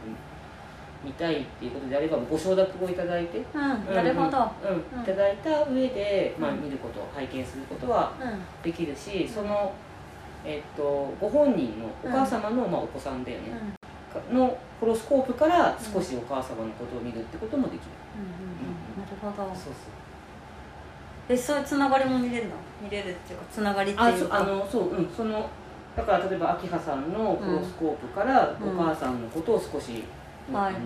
[1.06, 4.50] 見たいっていうことであればご承諾をいただいてうん、なるほど、
[4.94, 8.62] うん、いただいた上で、まあ、うん見ること拝見することはうん。
[8.62, 9.72] できるしその、
[10.44, 13.52] えっと、ご本人のお母様の、まあ、お子さんだよね、
[14.32, 17.86] のホロスコープから少しお母様のことを見るってこともできる、
[18.18, 19.48] うんなるほど。
[19.54, 19.72] そうそう。
[21.28, 22.54] えそういうつながりも見れるの？
[22.82, 24.36] 見れるっていうかつながりってあいうか。
[24.38, 25.08] そあのそううん。
[25.14, 25.48] その
[25.96, 28.76] だから例えば明葉さんのホロスコープからおうん。
[28.76, 30.04] 母さんのことを少し、
[30.52, 30.82] はいはいはい。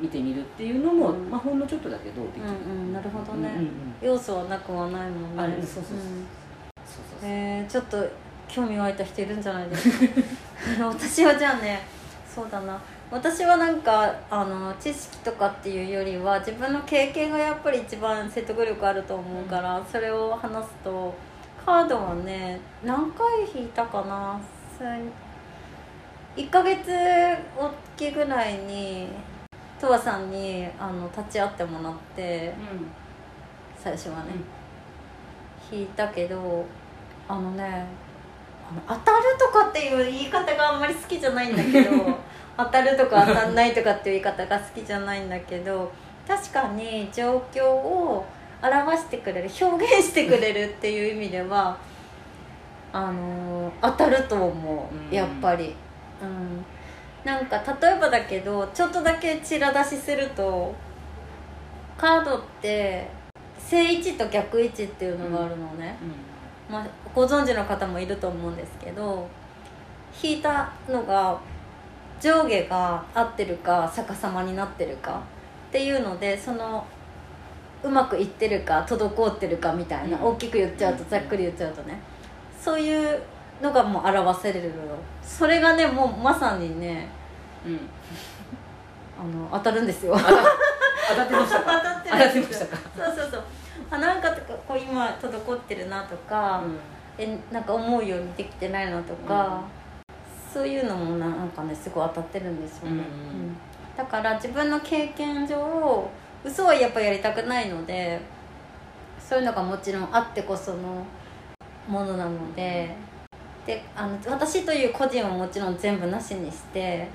[0.00, 1.30] 見てみるっていうのも、うん。
[1.30, 3.48] まあ、ほんのちょっとだけどできる、うんうんなるほどね。
[3.48, 3.68] うんうんうん。
[4.02, 5.42] 要素はなくはないもんね。
[5.42, 5.96] あそうそうそうそう。
[5.96, 6.26] うん。
[6.86, 7.96] そうそうえー、ちょっと
[8.48, 9.90] 興味湧いた人いるんじゃないです
[10.78, 10.86] か？
[10.88, 11.80] 私はじゃあね
[12.28, 12.78] そうだな。
[13.10, 21.14] 私はなんかあの知識とかっていうよりは自分の経験がやっぱり一番説得力あると思うから、それを話すと
[21.64, 24.40] カードはね何回引いたかな？
[26.36, 26.90] 1ヶ月
[27.58, 29.08] おきぐらいに
[29.78, 32.54] とわさんにあの立ち会ってもらって
[33.76, 34.30] 最初はね、
[35.70, 36.64] 引いたけど
[37.28, 37.84] あのね
[38.70, 41.90] あの当たるとかっていう言い方があんまり好きじゃないんだけど
[42.56, 45.90] 当たるとか当たんないとかっていう言い方が好きじゃないんだけど
[46.26, 48.24] 確かに状況を
[48.62, 51.76] 表してくれる表現してくれるっていう意味では
[52.92, 54.94] あの当たると思う。
[54.94, 55.10] ん。
[55.10, 55.74] うやっぱり。
[56.22, 56.64] うん。
[57.24, 60.74] なんか例えばだけどちょっとだけチラ出しすると
[61.96, 63.08] カードって
[63.58, 65.96] 正位置と逆位置っていうのがあるのね、
[66.68, 69.28] まあ、ご存知の方もいると思うんですけど
[70.20, 71.40] 引いたのが
[72.20, 75.22] 上下が合ってるか逆さまになってるか
[75.68, 76.84] っていうのでその
[77.84, 80.24] うまくいってるか滞ってるかみたいな、うん。
[80.24, 81.98] 大きく言っちゃうとざっくり言っちゃうとね。
[82.60, 83.20] そういう
[83.62, 84.74] のがもう表せれるの
[85.22, 87.08] それがねもうまさにね
[87.64, 87.72] うん。
[87.72, 87.80] うん
[89.22, 90.16] あの当たるんですよ。
[90.16, 91.78] 当たってましたか？
[92.02, 92.66] 当たってました。
[92.66, 92.76] か？
[92.96, 93.42] そうそうそう。
[93.90, 94.30] あなんか
[94.66, 96.62] こう今滞ってるなとか、
[97.18, 99.60] えなんか思うようにできてないなとか、
[100.52, 103.56] そういうのもなんかねすごい当たってるんですよね、うんうん
[103.94, 106.08] だから自分の経験上
[106.42, 108.18] 嘘はやっぱやりたくないので
[109.20, 111.04] そういうのがもちろんあってこその
[111.86, 112.96] ものなので
[113.66, 117.06] であの私という個人はもちろん全部なしにして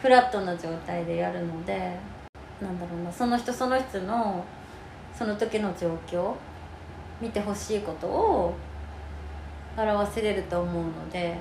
[0.00, 1.96] フラットな状態でやるので
[2.60, 4.44] なんだろうなその人その人の
[5.16, 6.34] その時の状況
[7.20, 8.54] 見てほしいことを
[9.76, 11.36] 表せれると思うので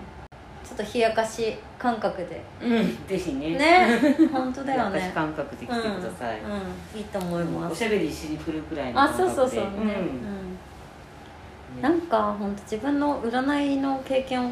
[0.64, 2.42] ちょっと冷やかし感覚で。
[2.62, 3.58] うんぜひね。
[3.58, 4.00] ね
[4.32, 7.74] 本当だよ私ね感覚で来てください、うんうん、いいと思います。
[7.74, 9.36] おしゃべりしに来るくらいのあ感覚で。
[9.36, 10.38] そうそうそうね、うん。
[10.38, 10.43] うん
[11.84, 14.52] なんか本当自分の占いの経験を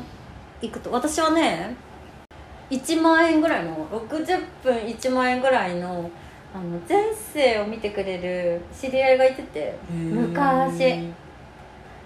[0.61, 1.77] いくと私はね
[2.69, 6.11] 1万円ぐらいの60分1万円ぐらいの
[6.53, 11.09] あの前世を見てくれる知り合いがいてて昔。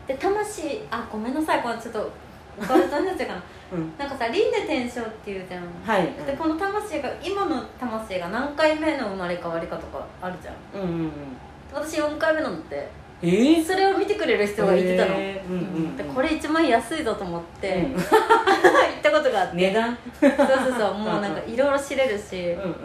[0.07, 2.11] で魂あごめんなさいこれちょっと
[2.59, 3.43] オカルトになっちゃうかな。
[3.73, 3.93] うん。
[3.97, 5.63] なんかさ輪廻転生っていうじゃん。
[5.83, 6.13] はい。
[6.23, 10.83] でこの魂が今の魂が何回目の生まれ変わりかとかあるじゃん。
[10.83, 11.11] うんうんうん。
[11.73, 12.87] 私4回目なのって
[13.25, 13.65] えー？
[13.65, 15.97] それを見てくれる人がいてたの、へーうんうんうん。
[15.97, 17.93] でこれ一番安いぞと思って、うん。
[17.97, 18.03] 行っ
[19.01, 19.57] たことがあって。
[19.57, 19.97] 値段？
[20.19, 20.93] そうそうそう。
[20.99, 22.51] もうなんかいろいろ知れるし。
[22.51, 22.75] うんうん。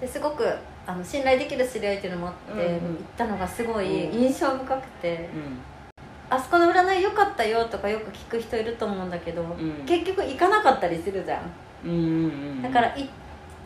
[0.00, 0.46] ですごく
[0.86, 2.70] あの信頼できる知り合いっていうのもあって、うんうん。
[2.72, 2.78] 行っ
[3.16, 4.22] たのがすごいうん。
[4.22, 5.28] 印象深くて、
[6.28, 9.84] あそこの占い良かったよとかよく聞く人いると思うんだけど、ん。
[9.86, 11.40] 結局行かなかったりするじゃん。
[11.84, 12.00] うんうんう
[12.58, 13.08] んだからい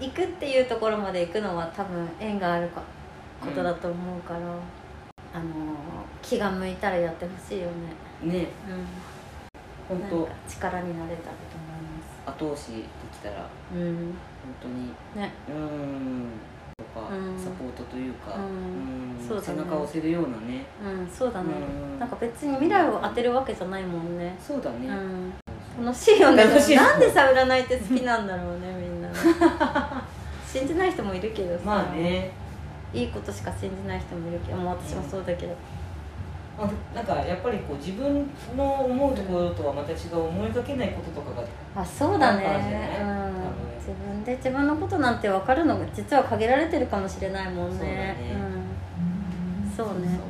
[0.01, 2.83] 行くっていうところまで行くのは多分縁があるか
[3.41, 4.41] ことだと思うから、
[5.35, 5.45] あの
[6.23, 7.67] 気が向いたらやってほしいよ
[8.23, 8.33] ね。
[8.33, 8.47] ね。
[8.69, 9.99] うん。
[9.99, 10.29] 本当。
[10.49, 12.45] 力になれたらと思います。
[12.45, 12.83] 後押しで
[13.13, 14.15] きたらうん。
[14.41, 14.93] 本当に。
[15.17, 15.33] ね。
[15.49, 16.29] うん。
[16.79, 17.37] とかうん。
[17.37, 19.19] サポートというかうん。
[19.19, 19.29] うん。
[19.29, 20.65] そう背中を押せるようなね。
[20.81, 21.11] うん。
[21.11, 21.49] そうだね。
[21.53, 21.99] うん。
[21.99, 24.39] なんか別に未来を当てるわけじゃないもんね。
[24.41, 24.87] そうだね。
[24.87, 25.85] うん。
[25.85, 26.45] 楽しいよね。
[26.45, 29.15] 楽しいなんでさ占いって好きなんだろうねみんなね。
[30.47, 31.65] 信じない人もいるけどさ。
[31.65, 32.44] まあね
[32.95, 35.55] いいことしか信じない人もいるけどもう私もそうだけど。
[36.57, 42.47] あなんかやっぱりこう自分の思うところとはまた違う思いがけないこととかがあそうだね。
[42.47, 43.01] あったんじゃない？
[43.01, 43.35] うん。
[43.77, 48.17] 自分で自分のことなんて分かるのが実は限られてるかもしれないもんね。
[49.77, 49.97] そうだね。
[49.97, 50.21] うん、そうね。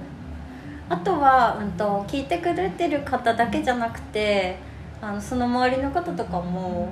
[0.89, 4.57] あとは、うん、と聞いてくれてる方だけじゃなくて
[5.03, 6.89] あのその周りの方とかも、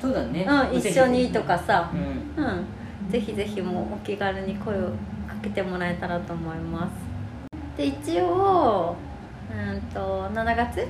[0.00, 1.92] そうだね、うん、一緒にとかさ。
[1.94, 1.96] う、
[2.40, 2.44] ん。
[2.44, 2.66] うん、
[3.10, 4.88] ぜひぜひもうお気軽に声を
[5.28, 6.90] かけてもらえたらと思います。
[7.76, 8.96] で一応、
[9.50, 10.86] うん、と7月？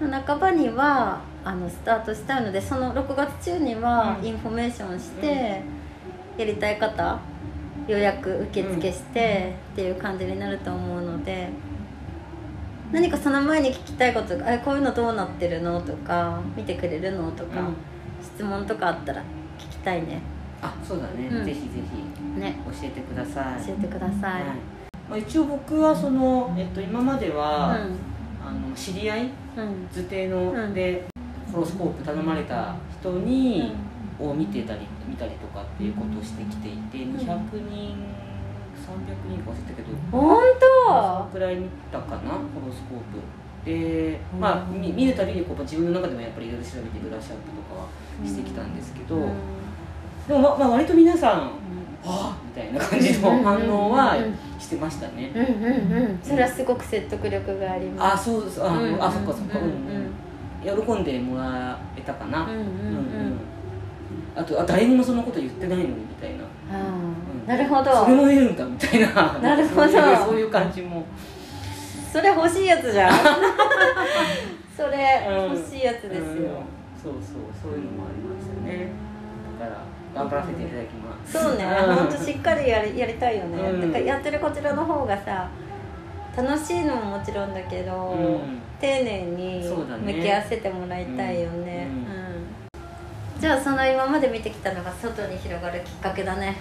[0.00, 0.10] うん。
[0.10, 4.26] の半ばにはあのスタートしたいのでその6月中にはうん。
[4.26, 5.62] インフォメーションして、
[6.36, 7.18] やりたい方
[7.86, 11.48] 予約受付して、っていう感じになると思うので
[12.92, 15.80] 何かその前に聞きたいことがあこういうのどうなってるの？
[15.80, 17.30] とか見てくれるの？
[17.32, 17.76] とか、うん。
[18.22, 19.22] 質問とかあったら
[19.58, 20.20] 聞きたいね
[20.60, 21.44] あそうだね、うん。
[21.44, 21.66] ぜひぜ
[22.36, 22.58] ひね。
[22.66, 23.66] 教えてください。
[23.66, 24.42] 教えてください、はい。
[25.08, 29.88] まあ、一応僕はその、えっと、今までは、うあの知り合いんうん。
[29.90, 30.74] 図定の、うん。
[30.74, 31.04] で
[31.52, 33.72] ホロスコープ頼まれた人に、
[34.20, 37.24] を見てたり見たりとかっていうことをしてきていて、200
[37.70, 37.94] 人
[38.78, 40.36] 300人か忘れたけど本
[40.86, 43.20] そのくらい見たかなホロスコープ。
[43.64, 47.88] で、まあ、み見るたびにこう自分の中でもやっぱりいろいろ調べてブラッシュアップとかは
[48.24, 49.32] してきたんですけど、当うん
[50.28, 51.40] でも、ままあ、割と皆さん
[52.04, 55.30] 「はあ」みたいな感じの反応はうんうんしてましたね。
[55.34, 58.14] うんうんうんそれはすごく説得力があります。
[58.14, 59.68] あそうですあ、うんあそっかそっか、ううん。
[59.68, 62.58] ん喜んでもらえたかな、うんうんうん。
[62.58, 63.38] うん
[64.36, 67.46] あとあ誰にもそんなこと言ってないのにみたいな、あうん。
[67.46, 68.04] ーなるほど。
[68.04, 69.38] それも出るんだみたいな。
[69.40, 69.88] なるほど。
[69.88, 71.04] そういう感じも。
[72.12, 73.12] それ欲しいやつじゃん。
[74.76, 76.34] それうん欲しいやつですよ、うん。
[77.00, 77.42] そうそう。
[77.62, 78.90] そういうのもありましたね
[80.18, 81.32] 頑張らせていただきます。
[81.32, 81.64] そうね。
[81.64, 81.68] ん。
[81.68, 83.80] 本当しっかりやりやりたいよね、うん。
[83.80, 85.48] だからやってるこちらの方がさ
[86.36, 88.60] 楽しいのももちろんだけど、うん。
[88.80, 91.98] 丁寧に向き合わせてもらいたいよね、うん。
[91.98, 93.40] うん。
[93.40, 96.56] じゃあその今まで見てきたのが外に広がるきっかけだね。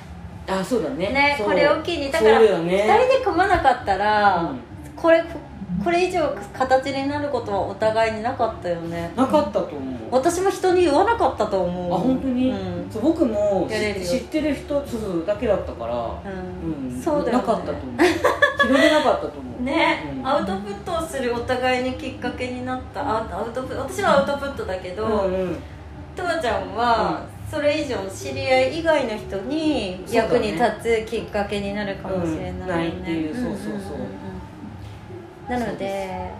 [0.48, 1.10] あそうだね。
[1.10, 2.84] ねこれを機にだからそうだよね。
[2.84, 4.60] 2人で組まなかったら、うん。
[4.96, 5.24] これ
[5.84, 9.12] これ以上形になることはお互いになかったよね。
[9.16, 9.98] なかったと思う。
[10.12, 11.94] 私も人に言わなかったと思う。
[11.94, 12.54] あ本当に、う
[12.88, 12.92] ん。
[12.92, 16.94] そう僕も知ってる人そうだけだったから、うん。
[16.94, 17.02] うん。
[17.02, 17.44] そうだよね。
[17.44, 18.68] なかったと思う。
[18.68, 19.62] 広げなかったと思う。
[19.64, 20.28] ね、うん。
[20.28, 23.02] アウトプットをするお互いにきっかけになった。
[23.02, 25.58] アウアウトプ私はアウトプットだけど、うんうん。
[26.16, 34.27] とわちゃんは、それ以上知り合い以外の人に役に立つきっかけになるかもしれないよね、っていうそうそうそう
[35.50, 36.32] なので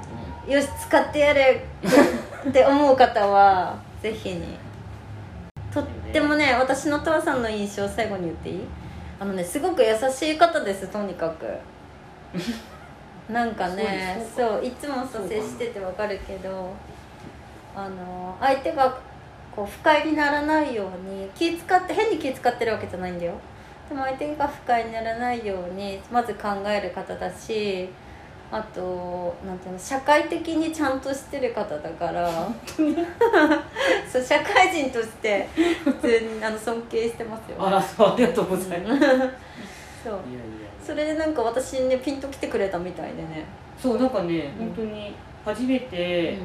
[0.48, 1.66] うよし使ってやれ
[2.48, 4.58] って思う方は ぜひに
[5.74, 8.62] とってもね私のとわさんの印象最後に言っていい？
[9.20, 11.46] あのねすごく優しい方ですとにかく。
[13.32, 16.70] なんかねそういつもさそうか接しててわかるけど
[17.76, 18.98] あの相手が
[19.54, 23.34] こう不快にならないように気使って変に気使ってるわけじゃないんだよ。
[23.90, 27.90] でも相手が不快にならないようにまず考える方だし
[28.50, 32.50] あとなんていうの社会的にちゃんとしてる方だから。
[34.12, 35.48] そう社会人として
[35.84, 39.04] 普通にあの尊敬してますよあらそうありがとうございます。
[39.04, 39.30] いやい
[40.04, 40.20] そうや。
[40.86, 43.46] それでなんか私にねピンときてくれたみたいでね、
[43.78, 44.68] そうなんかね、うん。
[44.68, 46.38] 本当に初めて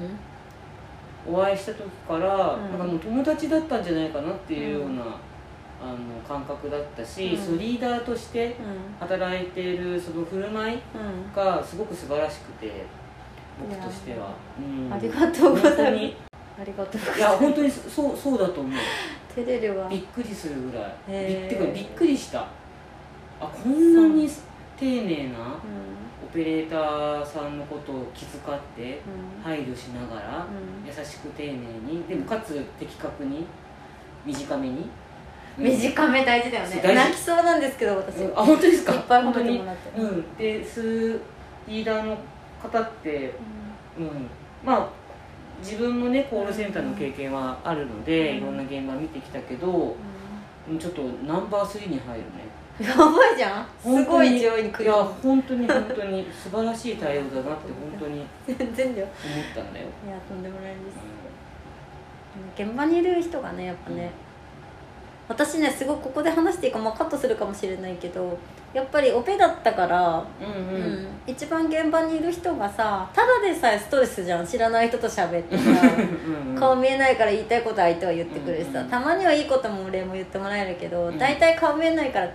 [1.28, 2.70] うお会いした時から、ん。
[2.70, 5.12] なんかもう友達だったんじゃないかなっていうような、うん
[5.82, 7.44] あの感覚だったし、うん。
[7.44, 8.54] そうリーダーとしてん。
[9.00, 11.34] 働いているその振る舞いうん。
[11.34, 12.84] がすごく素晴らしくて
[13.60, 14.28] 僕としては、
[14.58, 14.92] うん。
[14.92, 15.76] ありがとうございます。
[15.76, 16.16] 本当に。
[16.60, 18.72] ありがとうございやいます本当にそうそうだと思う。
[19.34, 20.94] 照れるわびっくりするぐらい。
[21.08, 21.46] びへー。
[21.46, 22.46] ってかびっくりした。
[23.40, 24.30] あこんなに
[24.78, 25.42] 丁寧なう
[26.24, 29.00] オペレーターさんのことを気遣って
[29.42, 30.86] 配慮しながらうん。
[30.86, 33.44] 優しく丁寧にでもかつ的確に
[34.24, 34.88] 短めに
[35.58, 36.94] 短め大事だよね。
[36.94, 38.38] 泣きそうなんですけど私、うん。
[38.38, 38.94] あ本当ですか？
[38.94, 40.00] いっぱい褒めてもらって。
[40.00, 40.36] うん。
[40.36, 41.20] でスー
[41.68, 42.16] リーダーの
[42.62, 43.34] 方って
[43.98, 44.28] うん。
[44.64, 44.88] まあ
[45.60, 48.36] 自分もねコールセンターの経験はあるので、うん。
[48.38, 49.96] いろんな現場見てきたけど、
[50.70, 50.78] うん。
[50.78, 52.52] ちょっとナンバー3に入るね。
[52.80, 53.66] やばいじゃん。
[53.82, 54.84] すごい上位に来る。
[54.84, 62.64] いや本当に本当に素晴らしい対応だなって本当に全然だよ思ったんだよ、いやとんでもないです。
[62.64, 64.10] 現場にいる人がねやっぱね、
[65.28, 68.38] 私ねすごくここで話していいか、まあ、カットするかもしれないけど
[68.74, 75.64] やっぱりオペだったから、うんううんん一番現場にいる人がさただでさえストレスじゃん知らない人と喋ってさ
[76.46, 78.88] うん顔見えないから言いたいこと相手は言ってくるしさ、うん。
[78.88, 81.18] たまにはいいことも俺も言ってもらえるけど、うん。
[81.18, 82.30] 大体顔見えないから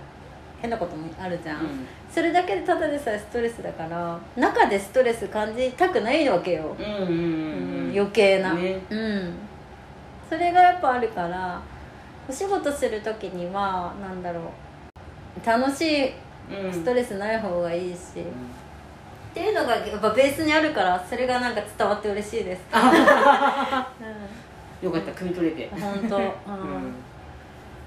[0.60, 1.86] 変なこともあるじゃん、うん。
[2.10, 7.08] それだけでただでさえストレスだから中でストレス感じたくないわけよ、うんうんうんうん。
[7.10, 8.80] うん余計な、ね。
[8.88, 9.34] うん。
[10.28, 11.60] それがやっぱあるから
[12.28, 15.46] お仕事する時にはなんだろう。
[15.46, 16.12] 楽しい
[16.50, 16.72] うん。
[16.72, 22.60] ストレスない方がいいし、っていうのがやっぱベースにあるからそれがなんか伝わって嬉しいです、
[24.82, 25.66] よかった汲み取れて。
[25.66, 26.22] うん、本当、うん。
[26.22, 26.32] うん。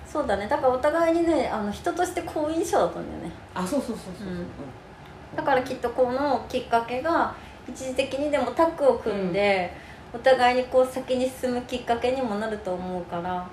[0.08, 0.48] そうだね。
[0.48, 3.32] だからお互いにねあの人として好印象だったんだよね。
[3.56, 4.32] あそうそうそうそうう。
[4.32, 4.46] ん。
[5.36, 7.34] だからきっとこのきっかけが
[7.68, 9.72] 一時的にでもタッグを組んで、
[10.14, 13.48] お互いにこう先に進むきっかけにもなると思うから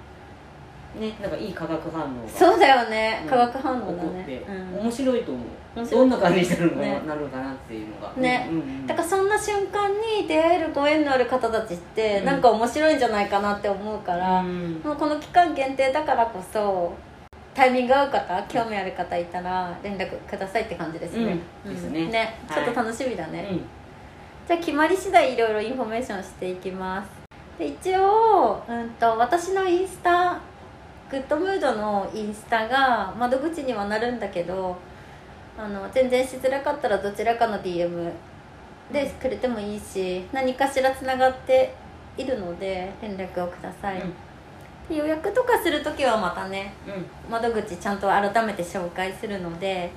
[0.95, 4.81] ねなんかいい化学反応がそうだよね、うん化学反応だね、うん。
[4.83, 5.47] 面白いと思う。
[5.87, 8.13] どんな感じになるのなるのかなっていうのが。
[8.17, 8.49] ね。
[8.51, 8.87] うんうんうん。
[8.87, 9.89] だからそんな瞬間
[10.21, 12.25] に出会えるご縁のある方たちってうん。
[12.25, 14.81] なんか面白いんじゃないかなって思うから、うん。
[14.85, 16.95] もうこの期間限定だからこそ
[17.55, 21.75] タイミング合う方興味ある方いたら連絡くださいって感じですね、うん。
[21.75, 22.39] ですね。
[22.53, 23.59] ちょっと楽しみだね、うん。
[24.49, 27.11] じゃあ決まり次第いろいろインフォメーションしていきます。
[27.59, 30.41] で一応、うん、と私のインスタ
[31.11, 34.77] グッドムードのインスタが窓口にはなるんだけど
[35.59, 38.13] あの全然しづらかったらどちらかの DM
[38.93, 41.75] でくれてもいいし何かしらつながって
[42.17, 44.03] いるので連絡をください、
[44.89, 46.95] で予約とかする時はまたねうん。
[46.95, 49.91] うん窓口ちゃんと改めて紹介するので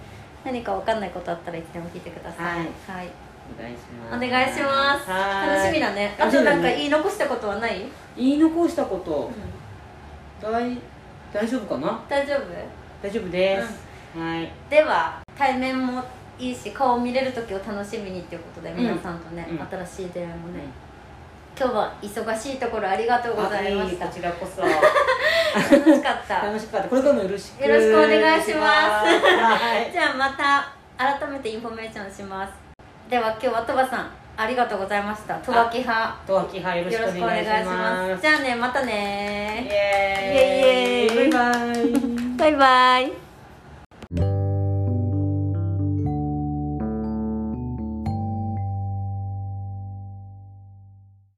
[0.43, 2.63] 何か分かんないことあったらいつでも聞いてください、は
[3.03, 3.09] い。
[3.57, 3.79] お願いし
[4.11, 4.29] おます。
[4.29, 5.09] 願いします。
[5.09, 5.49] はい。
[5.55, 6.15] 楽しみだね。
[6.19, 7.85] あとなんか言い残したことはない、
[8.17, 9.31] 言い残したこと。
[10.41, 10.77] 大
[11.33, 11.99] 大丈夫かな？
[12.09, 12.41] 大丈夫？
[13.01, 14.17] 大丈夫です。
[14.17, 14.51] はい。
[14.69, 16.03] では対面も
[16.37, 19.67] いいし顔を見れる時を楽しみにっていうことで皆さんとね、うん。
[19.85, 20.63] 新しい出会いもね、
[21.57, 24.05] 今日は忙しいところありがとうございました。
[24.05, 24.61] あこちらこそ。
[24.61, 26.41] 楽しかった。
[26.45, 26.89] 楽しかった。
[26.89, 27.63] これからもよろしく。
[27.63, 28.57] よろしくお願いします。
[28.57, 29.91] はい。
[29.93, 32.53] じゃあまた改めてインフォメーションします。
[33.09, 34.09] では今日は鳥羽さん
[34.41, 35.35] ありがとうございました。
[35.35, 36.15] 鳥羽木派。
[36.25, 38.21] とわきはよろしくお願いします。
[38.21, 41.15] じゃあねまたイねエー。
[41.15, 41.15] イイエイ。
[41.15, 41.31] イエイ。
[41.31, 42.37] バイバイ。
[42.37, 43.30] バイバイ